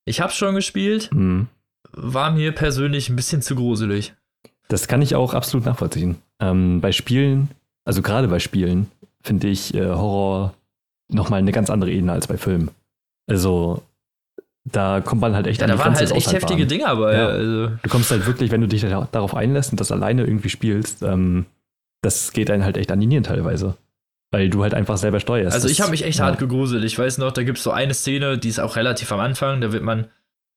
[0.05, 1.47] Ich hab's schon gespielt, mh.
[1.91, 4.13] war mir persönlich ein bisschen zu gruselig.
[4.67, 6.17] das kann ich auch absolut nachvollziehen.
[6.39, 7.49] Ähm, bei Spielen,
[7.85, 10.53] also gerade bei Spielen, finde ich äh, Horror
[11.09, 12.69] nochmal eine ganz andere Ebene als bei Filmen.
[13.27, 13.81] Also
[14.65, 16.67] da kommt man halt echt Ja, an da die waren Grenze halt echt heftige Aushaltbaren.
[16.69, 17.15] Dinge dabei.
[17.17, 17.27] Ja.
[17.27, 20.49] Also, Du kommst halt wirklich, wenn du dich da, darauf einlässt und das alleine irgendwie
[20.49, 21.45] spielst, ähm,
[22.03, 23.75] das geht einen halt echt an die Nieren teilweise.
[24.31, 25.53] Weil du halt einfach selber steuerst.
[25.53, 26.25] also ich habe mich echt ja.
[26.25, 26.83] hart gegruselt.
[26.83, 29.61] Ich weiß noch, da gibt's so eine Szene, die ist auch relativ am Anfang.
[29.61, 30.07] Da wird man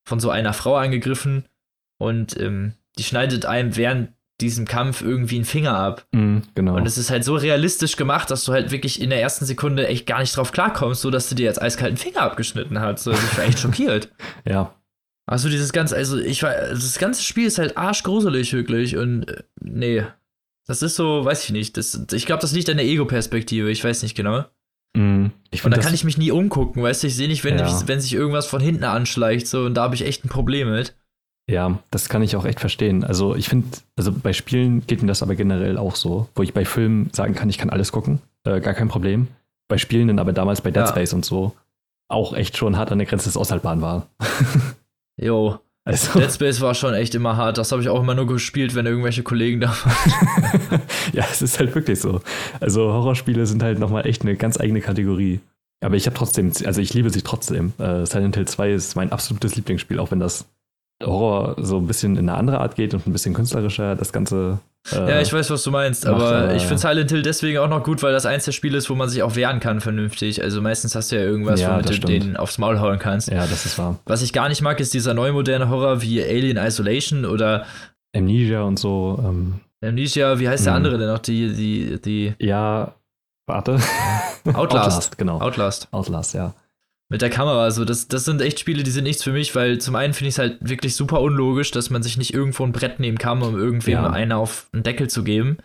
[0.06, 1.44] von so einer Frau angegriffen
[1.98, 6.06] und ähm, die schneidet einem während diesem Kampf irgendwie einen Finger ab.
[6.12, 6.76] Mhm, genau.
[6.76, 9.86] Und es ist halt so realistisch gemacht, dass du halt wirklich in der ersten Sekunde
[9.86, 13.06] echt gar nicht drauf klarkommst, so dass du dir jetzt eiskalten Finger abgeschnitten hast.
[13.08, 14.10] Also ich war echt schockiert.
[14.46, 14.74] ja,
[15.26, 19.42] Also dieses ganze, also ich war, das ganze Spiel ist halt arschgruselig wirklich und äh,
[19.60, 20.04] nee.
[20.66, 21.76] Das ist so, weiß ich nicht.
[21.76, 24.44] Das, ich glaube, das liegt an der Ego-Perspektive, ich weiß nicht genau.
[24.96, 25.30] Mhm.
[25.50, 27.66] Ich Und da kann ich mich nie umgucken, weißt du, ich sehe nicht, wenn, Ja.
[27.66, 30.70] ich, wenn sich irgendwas von hinten anschleicht, so, und da habe ich echt ein Problem
[30.70, 30.94] mit.
[31.48, 33.04] Ja, das kann ich auch echt verstehen.
[33.04, 36.52] Also ich finde, also bei Spielen geht mir das aber generell auch so, wo ich
[36.52, 39.28] bei Filmen sagen kann, ich kann alles gucken, äh, gar kein Problem.
[39.68, 40.88] Bei Spielen dann aber damals bei Dead Ja.
[40.88, 41.54] Space und so
[42.08, 44.08] auch echt schon hart an der Grenze des Aushaltbaren war.
[45.16, 47.58] Jo, Also, Dead Space war schon echt immer hart.
[47.58, 50.82] Das habe ich auch immer nur gespielt, wenn irgendwelche Kollegen da waren.
[51.12, 52.20] ja, es ist halt wirklich so.
[52.58, 55.38] Also Horrorspiele sind halt nochmal echt eine ganz eigene Kategorie.
[55.80, 57.72] Aber ich habe trotzdem, also ich liebe sie trotzdem.
[57.78, 60.46] Äh, Silent Hill 2 ist mein absolutes Lieblingsspiel, auch wenn das
[61.00, 64.58] Horror so ein bisschen in eine andere Art geht und ein bisschen künstlerischer das Ganze.
[64.92, 67.68] Äh, Ja, ich weiß, was du meinst, aber äh, ich finde Silent Hill deswegen auch
[67.68, 70.42] noch gut, weil das eins der Spiele ist, wo man sich auch wehren kann vernünftig.
[70.42, 72.10] Also meistens hast du ja irgendwas, Ja, womit du stimmt.
[72.12, 73.28] den aufs Maul hauen kannst.
[73.28, 73.98] Ja, das ist wahr.
[74.06, 77.64] Was ich gar nicht mag, ist dieser neumoderne Horror wie Alien Isolation oder
[78.14, 79.18] Amnesia und so.
[79.24, 80.76] Ähm, Amnesia, wie heißt der Mhm.
[80.76, 81.18] andere denn noch?
[81.18, 82.94] Die, die, die ja,
[83.46, 83.78] warte.
[84.54, 85.18] Outlast.
[85.18, 85.40] genau.
[85.40, 85.88] Outlast.
[85.92, 86.54] Outlast, ja.
[87.08, 87.62] Mit der Kamera.
[87.62, 90.28] Also, das, das sind echt Spiele, die sind nichts für mich, weil zum einen finde
[90.28, 93.42] ich es halt wirklich super unlogisch, dass man sich nicht irgendwo ein Brett nehmen kann,
[93.42, 94.10] um irgendwem Ja.
[94.10, 95.58] einen auf den Deckel zu geben.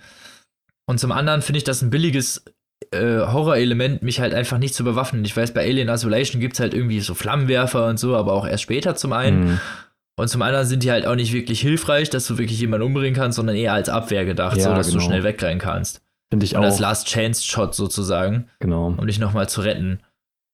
[0.85, 2.43] Und zum anderen finde ich das ein billiges
[2.93, 5.23] äh, Horrorelement, mich halt einfach nicht zu bewaffnen.
[5.25, 8.45] Ich weiß, bei Alien Isolation gibt es halt irgendwie so Flammenwerfer und so, aber auch
[8.45, 9.43] erst später zum einen.
[9.51, 9.59] Mhm.
[10.19, 13.15] Und zum anderen sind die halt auch nicht wirklich hilfreich, dass du wirklich jemanden umbringen
[13.15, 14.99] kannst, sondern eher als Abwehr gedacht, Ja, so dass genau.
[14.99, 16.01] du schnell wegrennen kannst.
[16.29, 16.79] Finde ich Und als auch.
[16.81, 18.87] Last Chance Shot sozusagen, Genau.
[18.97, 19.99] um dich nochmal zu retten.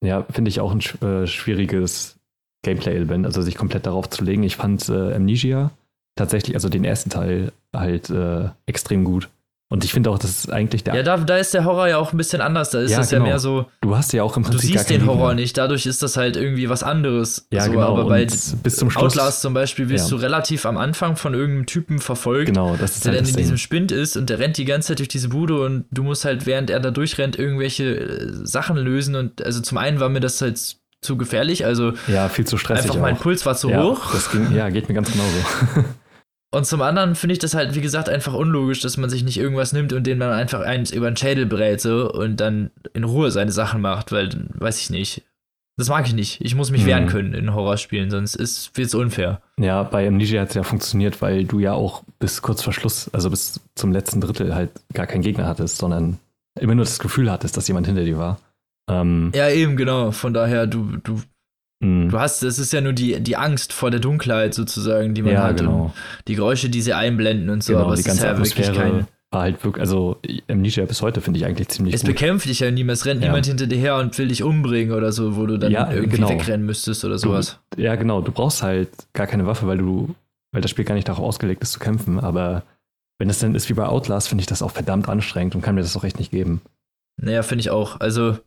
[0.04, 2.18] Ja, finde ich auch ein äh, schwieriges
[2.64, 4.43] Gameplay-Element, also sich komplett darauf zu legen.
[4.43, 5.72] Ich fand äh, Amnesia
[6.16, 9.30] tatsächlich, also den ersten Teil, halt äh, extrem gut.
[9.70, 10.95] Und ich finde auch, das ist eigentlich der.
[10.95, 12.70] Ja, da, da ist der Horror ja auch ein bisschen anders.
[12.70, 13.30] Da ist Ja, das ja genau.
[13.30, 15.41] mehr so, du hast ja auch im du Prinzip gar siehst den Horror Gegner.
[15.41, 17.47] nicht, dadurch ist das halt irgendwie was anderes.
[17.51, 17.82] Ja, so, genau.
[17.88, 19.03] Aber bei bis zum Schluss.
[19.18, 20.15] Outlast zum Beispiel wirst Ja.
[20.15, 23.36] du relativ am Anfang von irgendeinem Typen verfolgt, Genau, das ist der halt dann in
[23.36, 26.24] diesem Spind ist und der rennt die ganze Zeit durch diese Bude und du musst
[26.24, 29.15] halt, während er da durchrennt, irgendwelche äh, Sachen lösen.
[29.15, 30.59] Und also zum einen war mir das halt
[31.01, 33.20] zu gefährlich, also Ja, viel zu stressig einfach mein auch.
[33.22, 34.13] Puls war zu ja, hoch.
[34.13, 35.36] Das ging, ja, geht mir ganz genauso.
[36.58, 39.38] Und zum anderen finde ich das halt, wie gesagt, einfach unlogisch, dass man sich nicht
[39.38, 43.03] irgendwas nimmt und den man einfach eins über den Schädel brät so und dann in
[43.03, 45.22] Ruhe seine Sachen macht, weil, dann weiß ich nicht.
[45.78, 46.41] Das mag ich nicht.
[46.41, 47.10] Ich muss mich wehren Mhm.
[47.10, 49.41] können in Horrorspielen, sonst ist es unfair.
[49.60, 53.08] ja, bei Amnesia hat es ja funktioniert, weil du ja auch bis kurz vor Schluss,
[53.14, 56.18] also bis zum letzten Drittel halt gar keinen Gegner hattest, sondern
[56.60, 58.39] immer nur das Gefühl hattest, dass jemand hinter dir war.
[58.89, 60.12] Ähm, ja, eben, genau.
[60.12, 61.22] Von daher, du, du,
[61.80, 62.10] mh.
[62.10, 65.34] du hast, es ist ja nur die, die Angst vor der Dunkelheit sozusagen, die man
[65.34, 65.58] ja, hat.
[65.58, 65.94] Genau.
[66.28, 69.08] die Geräusche, die sie einblenden und so, genau, aber es ist ja wirklich kein.
[69.30, 72.12] War halt wirklich, also Amnesia bis heute finde ich eigentlich ziemlich es gut.
[72.12, 73.28] Bekämpft dich ja niemand, es rennt ja.
[73.28, 76.16] niemand hinter dir her und will dich umbringen oder so, wo du dann ja, irgendwie
[76.16, 76.30] genau.
[76.30, 77.60] wegrennen müsstest oder sowas.
[77.72, 80.16] Du, ja, genau, du brauchst halt gar keine Waffe, weil du,
[80.54, 82.64] weil das Spiel gar nicht darauf ausgelegt ist zu kämpfen, aber
[83.20, 85.76] wenn es dann ist wie bei Outlast, finde ich das auch verdammt anstrengend und kann
[85.76, 86.62] mir das auch echt nicht geben.
[87.18, 88.00] Naja, finde ich auch.
[88.00, 88.38] Also,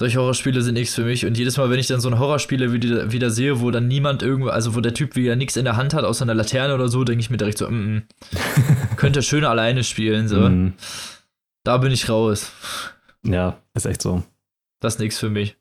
[0.00, 1.26] solche Horrorspiele sind nichts für mich.
[1.26, 4.22] Und jedes Mal, wenn ich dann so ein Horrorspiele wieder, wieder sehe, wo dann niemand
[4.22, 6.88] irgendwo, also wo der Typ wieder nichts in der Hand hat, außer einer Laterne oder
[6.88, 8.02] so, denke ich mir direkt so, mm, mm,
[8.96, 10.26] könnte schön alleine spielen.
[10.26, 10.48] So.
[10.48, 10.72] Mm.
[11.64, 12.50] Da bin ich raus.
[13.22, 14.22] Ja, ist echt so.
[14.80, 15.56] Das ist nichts für mich.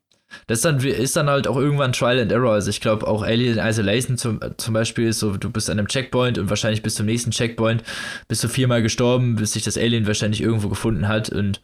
[0.48, 2.54] Das ist dann, ist dann halt auch irgendwann Trial and Error.
[2.54, 5.90] Also ich glaube auch Alien Isolation zum, zum Beispiel ist so, du bist an einem
[5.90, 7.84] Checkpoint und wahrscheinlich bis zum nächsten Checkpoint
[8.30, 11.60] bist du viermal gestorben, bis sich das Alien wahrscheinlich irgendwo gefunden hat und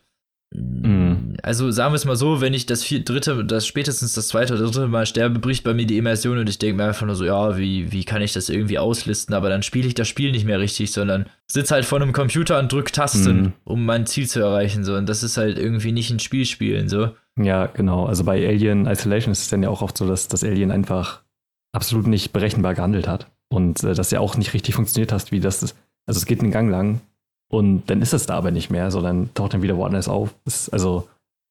[0.54, 1.38] Mhm.
[1.42, 4.54] Also sagen wir es mal so, wenn ich das vier, dritte, das spätestens das zweite
[4.54, 7.16] oder dritte Mal sterbe, bricht bei mir die Immersion und ich denke mir einfach nur
[7.16, 9.34] so, ja, wie, wie kann ich das irgendwie auslisten?
[9.34, 12.60] Aber dann spiele ich das Spiel nicht mehr richtig, sondern sitze halt vor einem Computer
[12.60, 13.54] und drücke Tasten, mhm.
[13.64, 14.84] um mein Ziel zu erreichen.
[14.84, 14.96] So.
[14.96, 16.90] Und das ist halt irgendwie nicht ein Spiel spielen.
[16.90, 17.10] So.
[17.40, 18.06] Ja, genau.
[18.06, 21.22] Also bei Alien Isolation ist es dann ja auch oft so, dass das Alien einfach
[21.74, 23.32] absolut nicht berechenbar gehandelt hat.
[23.50, 25.76] Und äh, dass ja auch nicht richtig funktioniert hast, wie das ist.
[26.08, 27.02] Also es geht einen Gang lang
[27.56, 30.36] und dann ist es da aber nicht mehr, sondern taucht dann wieder woanders auf.
[30.44, 31.08] Das, also,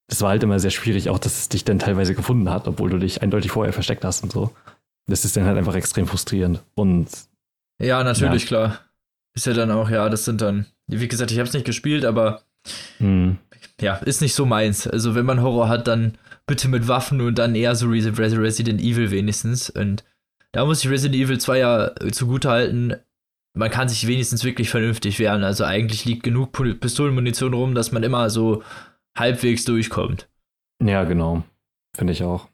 [0.09, 2.91] das war halt immer sehr schwierig, auch dass es dich dann teilweise gefunden hat, obwohl
[2.91, 4.51] du dich eindeutig vorher versteckt hast und so.
[5.07, 6.63] Das ist dann halt einfach extrem frustrierend.
[6.75, 7.09] Und
[7.81, 8.49] ja, natürlich, ja.
[8.49, 8.81] klar.
[9.35, 12.05] Ist ja dann auch, ja, das sind dann, wie gesagt, ich habe es nicht gespielt,
[12.05, 12.43] aber
[12.99, 13.39] hm.
[13.81, 14.87] ja, ist nicht so meins.
[14.87, 19.11] Also, wenn man Horror hat, dann bitte mit Waffen und dann eher so Resident Evil
[19.11, 19.71] wenigstens.
[19.71, 20.05] Und
[20.53, 22.95] da muss ich Resident Evil 2 ja zugute halten
[23.57, 25.45] man kann sich wenigstens wirklich vernünftig wehren.
[25.45, 28.63] Also eigentlich liegt genug Pistolenmunition rum, dass man immer so
[29.17, 30.29] halbwegs durchkommt.
[30.83, 31.45] Ja, genau.
[31.97, 32.49] Finde ich auch.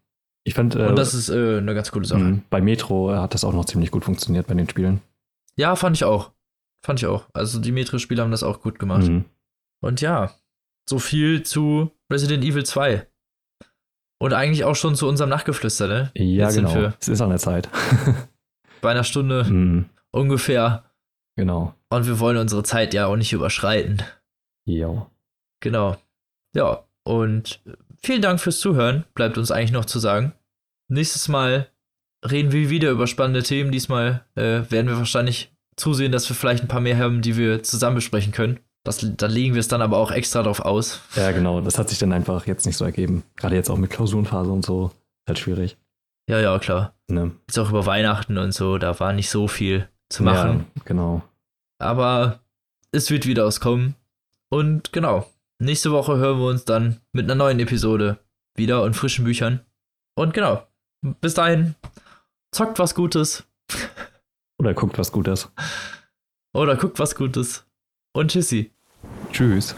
[0.45, 2.21] Ich fand, äh, Und das ist äh, eine ganz coole Sache.
[2.21, 2.43] Mhm.
[2.51, 5.01] Bei Metro hat das auch noch ziemlich gut funktioniert bei den Spielen.
[5.57, 6.33] Ja, fand ich auch.
[6.85, 7.29] Fand ich auch.
[7.33, 9.09] Also die Metro-Spiele haben das auch gut gemacht.
[9.09, 9.25] Mhm.
[9.83, 10.33] Und ja,
[10.89, 13.07] so viel zu Resident Evil 2.
[14.19, 16.11] Und eigentlich auch schon zu unserem Nachtgeflüster, ne?
[16.15, 16.93] Ja, Jetzt genau.
[17.01, 17.69] Es ist an der Zeit.
[18.81, 19.87] bei einer Stunde mhm.
[20.11, 20.90] ungefähr.
[21.37, 21.75] Genau.
[21.89, 24.03] Und wir wollen unsere Zeit ja auch nicht überschreiten.
[24.65, 25.11] Ja.
[25.61, 25.97] Genau.
[26.55, 27.61] Ja, und
[28.03, 29.05] vielen Dank fürs Zuhören.
[29.15, 30.33] Bleibt uns eigentlich noch zu sagen.
[30.89, 31.69] Nächstes Mal
[32.29, 33.73] reden wir wieder über spannende Themen.
[33.73, 37.63] Diesmal äh, werden wir wahrscheinlich zusehen, dass wir vielleicht ein paar mehr haben, die wir
[37.63, 38.61] zusammen besprechen können.
[38.85, 41.01] Das, da legen wir es dann aber auch extra drauf aus.
[41.15, 41.61] Ja, genau.
[41.61, 43.25] Das hat sich dann einfach jetzt nicht so ergeben.
[43.37, 44.87] Gerade jetzt auch mit Klausurenphase und so.
[44.87, 45.77] Ist halt schwierig.
[46.29, 46.95] Ja, ja, klar.
[47.09, 47.33] Ne?
[47.47, 48.79] Ist auch über Weihnachten und so.
[48.79, 50.67] Da war nicht so viel zu machen.
[50.77, 51.23] Ja, genau.
[51.79, 52.41] Aber
[52.93, 53.95] es wird wieder auskommen.
[54.51, 58.19] Und genau, nächste Woche hören wir uns dann mit einer neuen Episode
[58.57, 59.61] wieder und frischen Büchern.
[60.17, 60.67] Und genau,
[61.21, 61.77] bis dahin,
[62.53, 63.45] zockt was Gutes.
[64.59, 65.51] Oder guckt was Gutes.
[66.53, 67.65] Oder guckt was Gutes.
[68.13, 68.73] Und tschüssi.
[69.33, 69.75] Tschüss.